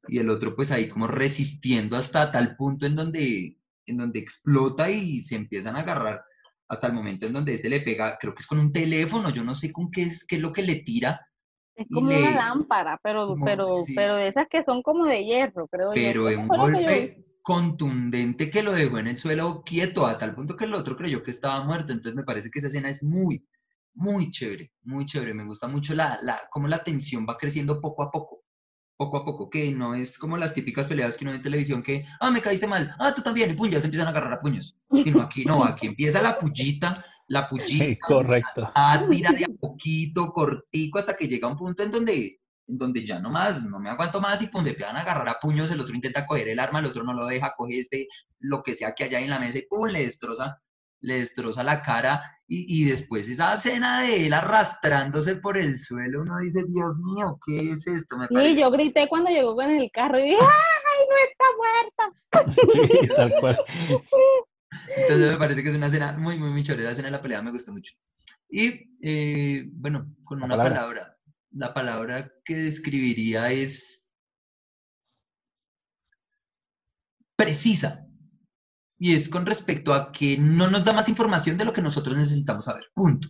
[0.09, 3.56] y el otro pues ahí como resistiendo hasta tal punto en donde,
[3.86, 6.23] en donde explota y se empiezan a agarrar
[6.69, 9.44] hasta el momento en donde este le pega, creo que es con un teléfono, yo
[9.44, 11.20] no sé con qué es, qué es lo que le tira,
[11.77, 13.94] Es como le- una lámpara, pero, como- pero, sí.
[13.94, 16.73] pero de esas que son como de hierro, creo pero en un yo vi.
[16.73, 20.97] golpe contundente que lo dejó en el suelo quieto, a tal punto que el otro
[20.97, 21.93] creyó que estaba muerto.
[21.93, 23.44] Entonces me parece que esa escena es muy,
[23.94, 25.35] muy chévere, muy chévere.
[25.35, 28.44] Me gusta mucho la, la, cómo la tensión va creciendo poco a poco,
[28.97, 31.82] poco a poco, que no es como las típicas peleas que uno ve en televisión
[31.82, 34.35] que, ah, me caíste mal, ah, tú también, y pum, ya se empiezan a agarrar
[34.35, 34.78] a puños.
[35.02, 38.73] Sino aquí no, aquí empieza la pullita, la pullita, Sí, correcto.
[39.10, 43.18] tira de a poquito, cortico, hasta que llega un punto en donde, en donde ya
[43.18, 45.80] no más, no me aguanto más y pum, le pegan a agarrar a puños, el
[45.80, 48.09] otro intenta coger el arma, el otro no lo deja, coge este,
[48.40, 50.60] lo que sea que haya en la mesa y pum, le destroza,
[51.01, 56.22] le destroza la cara y, y después esa escena de él arrastrándose por el suelo,
[56.22, 58.16] uno dice, Dios mío, ¿qué es esto?
[58.18, 62.47] Me Sí, parece yo grité cuando llegó con el carro y dije, ¡ay, no está
[62.47, 63.01] muerta!
[63.01, 63.59] Sí, tal cual.
[64.97, 66.84] Entonces me parece que es una escena muy, muy, muy chévere.
[66.84, 67.93] La escena de la pelea me gustó mucho.
[68.48, 70.74] Y eh, bueno, con La una palabra.
[70.80, 71.16] palabra.
[71.55, 74.07] La palabra que describiría es
[77.37, 78.07] precisa.
[78.99, 82.16] Y es con respecto a que no nos da más información de lo que nosotros
[82.16, 82.85] necesitamos saber.
[82.95, 83.29] Punto.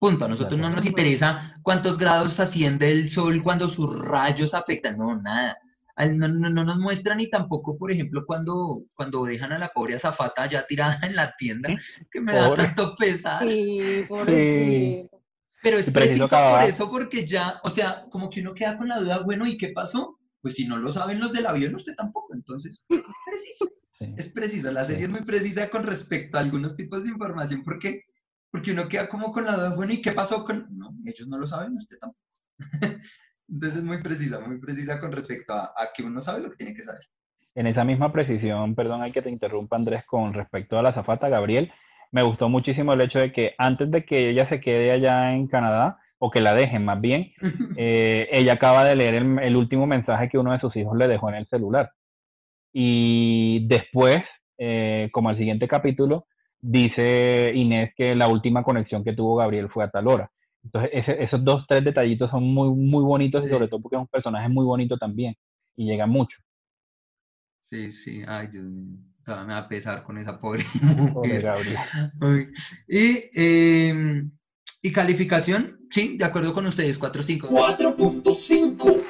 [0.00, 0.24] Punto.
[0.24, 4.96] A nosotros no nos interesa cuántos grados asciende el sol cuando sus rayos afectan.
[4.96, 5.56] No, nada.
[5.96, 9.68] Al- No, no- no nos muestran ni tampoco, por ejemplo, cuando, cuando dejan a la
[9.68, 11.68] pobre azafata ya tirada en la tienda,
[12.10, 12.64] que me da Pobre.
[12.64, 13.42] tanto pesar.
[13.48, 15.17] Sí, pobrecito.
[15.62, 18.88] Pero es preciso preciso por eso, porque ya, o sea, como que uno queda con
[18.88, 20.18] la duda, bueno, ¿y qué pasó?
[20.40, 22.34] Pues si no lo saben los del avión, usted tampoco.
[22.34, 23.66] Entonces, es preciso.
[23.98, 24.14] Sí.
[24.16, 24.70] Es preciso.
[24.70, 28.04] La serie es muy precisa con respecto a algunos tipos de información, porque
[28.50, 30.66] porque uno queda como con la duda, bueno, ¿y qué pasó con...?
[30.70, 32.24] No, ellos no lo saben, usted tampoco.
[33.48, 36.56] Entonces es muy precisa, muy precisa con respecto a, a que uno sabe lo que
[36.56, 37.02] tiene que saber.
[37.54, 41.28] En esa misma precisión, perdón, hay que te interrumpa Andrés, con respecto a la azafata
[41.28, 41.72] Gabriel,
[42.12, 45.46] me gustó muchísimo el hecho de que antes de que ella se quede allá en
[45.48, 47.32] Canadá, o que la dejen más bien,
[47.76, 51.08] eh, ella acaba de leer el, el último mensaje que uno de sus hijos le
[51.08, 51.90] dejó en el celular.
[52.72, 54.18] Y después,
[54.58, 56.26] eh, como al siguiente capítulo,
[56.60, 60.30] dice Inés que la última conexión que tuvo Gabriel fue a tal hora.
[60.64, 64.00] Entonces, ese- esos dos, tres detallitos son muy, muy bonitos y sobre todo porque es
[64.02, 65.34] un personaje muy bonito también
[65.76, 66.36] y llega mucho.
[67.70, 68.98] Sí, sí, ay, Dios mío.
[69.28, 71.46] Sea, me va a pesar con esa pobre mujer.
[72.88, 74.24] Y, eh,
[74.80, 77.40] y calificación, sí, de acuerdo con ustedes, 4-5.
[77.42, 79.02] 4.5.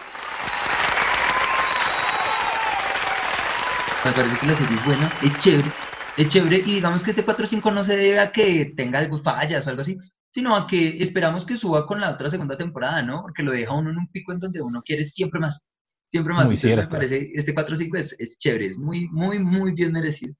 [4.04, 5.70] Me parece que la serie es buena, es chévere,
[6.16, 9.68] es chévere, y digamos que este 4-5 no se debe a que tenga algo fallas
[9.68, 9.98] o algo así,
[10.32, 13.22] sino a que esperamos que suba con la otra segunda temporada, ¿no?
[13.22, 15.70] Porque lo deja uno en un pico en donde uno quiere siempre más,
[16.08, 16.46] siempre más.
[16.46, 20.34] Muy Entonces me parece, este 4-5 es, es chévere, es muy, muy, muy bien merecido.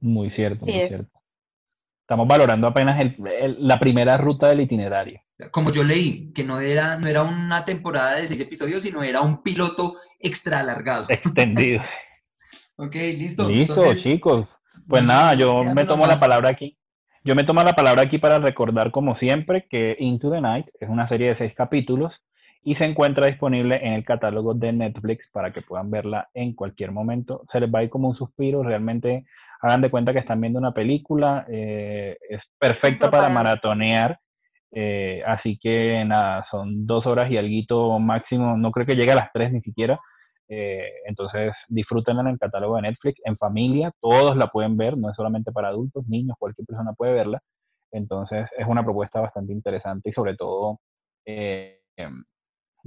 [0.00, 1.20] Muy cierto, Sí, muy cierto.
[2.00, 5.20] Estamos valorando apenas el- el- la primera ruta del itinerario.
[5.50, 9.20] Como yo leí, que no era, no era una temporada de seis episodios, sino era
[9.20, 11.06] un piloto extra alargado.
[11.08, 11.80] Extendido.
[12.76, 13.48] Ok, listo.
[13.48, 14.48] Listo, entonces, chicos.
[14.88, 16.76] Pues nada, yo me tomo la palabra aquí.
[17.22, 20.88] Yo me tomo la palabra aquí para recordar, como siempre, que Into the Night es
[20.88, 22.12] una serie de seis capítulos
[22.64, 26.92] y se encuentra disponible en el catálogo de Netflix para que puedan verla en cualquier
[26.92, 27.44] momento.
[27.52, 29.26] Se les va a ir como un suspiro, realmente
[29.60, 34.18] hagan de cuenta que están viendo una película, eh, es perfecta para maratonear,
[34.72, 39.16] eh, así que nada, son dos horas y algo máximo, no creo que llegue a
[39.16, 40.00] las tres ni siquiera,
[40.48, 45.10] eh, entonces disfrútenla en el catálogo de Netflix, en familia, todos la pueden ver, no
[45.10, 47.40] es solamente para adultos, niños, cualquier persona puede verla.
[47.92, 50.80] Entonces es una propuesta bastante interesante y sobre todo
[51.26, 52.24] eh, em,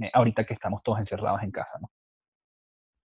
[0.00, 1.90] eh, ahorita que estamos todos encerrados en casa, ¿no?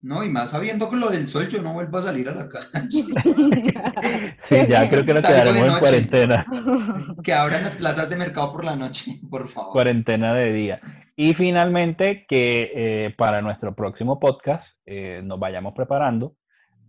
[0.04, 2.50] No, y más sabiendo con lo del sol, yo no vuelvo a salir a la
[2.50, 3.06] calle.
[4.50, 6.46] Sí, ya creo que nos quedaremos en cuarentena,
[7.24, 9.72] Que abran las plazas de mercado por la noche, por favor.
[9.72, 10.82] cuarentena de día.
[11.16, 16.36] Y finalmente que eh, para nuestro próximo podcast eh, nos vayamos preparando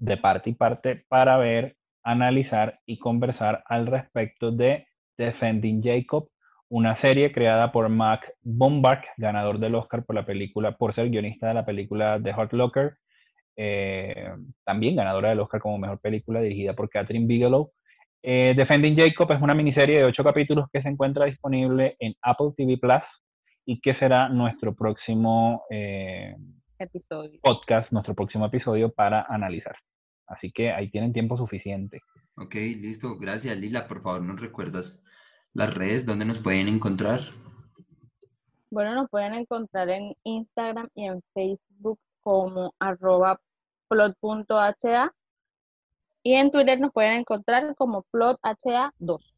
[0.01, 6.29] de parte y parte para ver, analizar y conversar al respecto de Defending Jacob,
[6.73, 11.49] una serie creada por Mac Bombach, ganador del Oscar por la película, por ser guionista
[11.49, 12.97] de la película The Hot Locker,
[13.57, 14.31] eh,
[14.65, 17.73] también ganadora del Oscar como mejor película dirigida por Catherine Bigelow.
[18.23, 22.53] Eh, Defending Jacob es una miniserie de ocho capítulos que se encuentra disponible en Apple
[22.57, 23.03] TV Plus
[23.67, 26.35] y que será nuestro próximo eh,
[26.79, 27.39] Episodio.
[27.43, 29.77] podcast, nuestro próximo episodio para analizar.
[30.27, 32.01] Así que ahí tienen tiempo suficiente.
[32.39, 33.19] Ok, listo.
[33.19, 33.87] Gracias, Lila.
[33.87, 35.05] Por favor, ¿nos recuerdas
[35.55, 37.23] las redes donde nos pueden encontrar?
[38.71, 43.41] Bueno, nos pueden encontrar en Instagram y en Facebook como arroba
[43.89, 45.13] plot.ha
[46.23, 49.35] y en Twitter nos pueden encontrar como plotha2.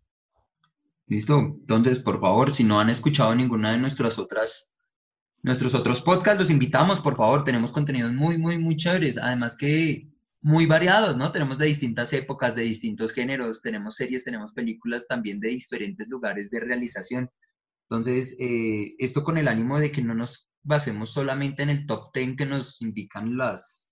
[1.06, 1.38] Listo.
[1.38, 4.72] Entonces, por favor, si no han escuchado ninguna de nuestras otras,
[5.42, 7.44] nuestros otros podcasts, los invitamos, por favor.
[7.44, 9.18] Tenemos contenidos muy, muy, muy chéveres.
[9.18, 10.08] Además que
[10.44, 11.32] muy variados, ¿no?
[11.32, 16.50] Tenemos de distintas épocas, de distintos géneros, tenemos series, tenemos películas también de diferentes lugares
[16.50, 17.30] de realización.
[17.88, 22.12] Entonces, eh, esto con el ánimo de que no nos basemos solamente en el top
[22.12, 23.90] 10 que nos indican las,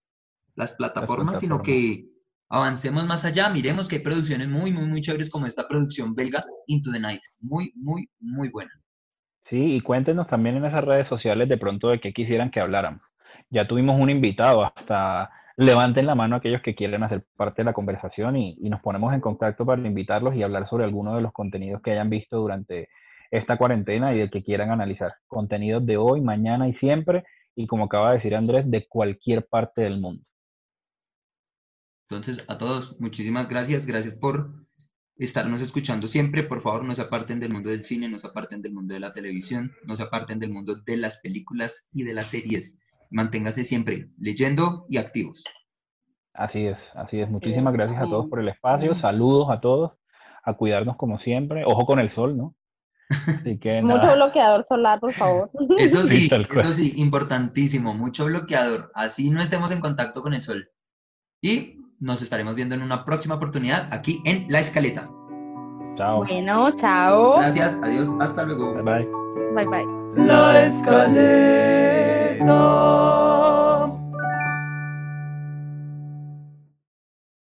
[0.54, 2.04] las plataformas, sino que
[2.50, 6.44] avancemos más allá, miremos que hay producciones muy, muy, muy chéveres como esta producción belga,
[6.66, 7.22] Into the Night.
[7.40, 8.72] Muy, muy, muy buena.
[9.48, 13.00] Sí, y cuéntenos también en esas redes sociales de pronto de qué quisieran que habláramos.
[13.48, 17.72] Ya tuvimos un invitado, hasta levanten la mano aquellos que quieren hacer parte de la
[17.72, 21.82] conversación y, nos ponemos en contacto para invitarlos y hablar sobre alguno de los contenidos
[21.82, 22.88] que hayan visto durante
[23.30, 25.14] esta cuarentena y del que quieran analizar.
[25.26, 27.24] Contenidos de hoy, mañana y siempre,
[27.54, 30.24] y como acaba de decir Andrés, de cualquier parte del mundo.
[32.08, 33.86] Entonces, a todos, muchísimas gracias.
[33.86, 34.50] Gracias por
[35.16, 36.42] estarnos escuchando siempre.
[36.42, 39.00] Por favor, no se aparten del mundo del cine, no se aparten del mundo de
[39.00, 42.78] la televisión, no se aparten del mundo de las películas y de las series.
[43.12, 45.44] Manténgase siempre leyendo y activos.
[46.34, 47.30] Así es, así es.
[47.30, 48.98] Muchísimas gracias a todos por el espacio.
[49.00, 49.92] Saludos a todos.
[50.44, 51.62] A cuidarnos como siempre.
[51.66, 52.54] Ojo con el sol, ¿no?
[53.10, 55.50] Así que, mucho bloqueador solar, por favor.
[55.78, 57.94] Eso sí, eso sí, importantísimo.
[57.94, 58.90] Mucho bloqueador.
[58.94, 60.68] Así no estemos en contacto con el sol.
[61.40, 65.08] Y nos estaremos viendo en una próxima oportunidad aquí en La Escaleta.
[65.96, 66.24] Chao.
[66.24, 67.36] Bueno, chao.
[67.36, 68.74] Gracias, adiós, hasta luego.
[68.74, 69.08] Bye bye.
[69.54, 70.26] Bye bye.
[70.26, 71.71] La Escaleta.
[72.42, 73.11] No.